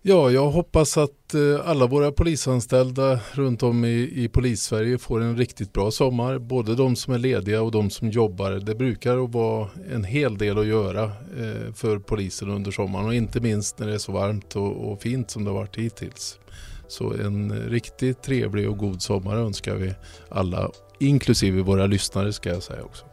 Ja, 0.01 0.31
jag 0.31 0.49
hoppas 0.49 0.97
att 0.97 1.33
eh, 1.33 1.69
alla 1.69 1.87
våra 1.87 2.11
polisanställda 2.11 3.19
runt 3.31 3.63
om 3.63 3.85
i, 3.85 4.11
i 4.13 4.29
polissverige 4.29 4.97
får 4.97 5.21
en 5.21 5.37
riktigt 5.37 5.73
bra 5.73 5.91
sommar. 5.91 6.39
Både 6.39 6.75
de 6.75 6.95
som 6.95 7.13
är 7.13 7.17
lediga 7.17 7.61
och 7.61 7.71
de 7.71 7.89
som 7.89 8.09
jobbar. 8.09 8.51
Det 8.51 8.75
brukar 8.75 9.15
vara 9.15 9.69
en 9.91 10.03
hel 10.03 10.37
del 10.37 10.57
att 10.57 10.65
göra 10.67 11.03
eh, 11.03 11.73
för 11.73 11.99
polisen 11.99 12.49
under 12.49 12.71
sommaren 12.71 13.05
och 13.05 13.13
inte 13.13 13.39
minst 13.39 13.79
när 13.79 13.87
det 13.87 13.93
är 13.93 13.97
så 13.97 14.11
varmt 14.11 14.55
och, 14.55 14.91
och 14.91 15.01
fint 15.01 15.31
som 15.31 15.43
det 15.43 15.49
har 15.49 15.57
varit 15.57 15.75
hittills. 15.75 16.39
Så 16.87 17.13
en 17.13 17.51
riktigt 17.69 18.21
trevlig 18.21 18.69
och 18.69 18.77
god 18.77 19.01
sommar 19.01 19.35
önskar 19.35 19.75
vi 19.75 19.93
alla, 20.29 20.71
inklusive 20.99 21.61
våra 21.61 21.85
lyssnare 21.85 22.33
ska 22.33 22.49
jag 22.49 22.63
säga 22.63 22.83
också. 22.83 23.05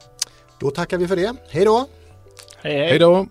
Då 0.61 0.70
tackar 0.70 0.99
vi 0.99 1.09
för 1.09 1.16
det. 1.16 1.37
Hej 1.49 1.64
då! 1.64 1.88
Hej 2.57 2.79
hej! 2.79 2.88
Hej 2.88 2.99
då! 2.99 3.27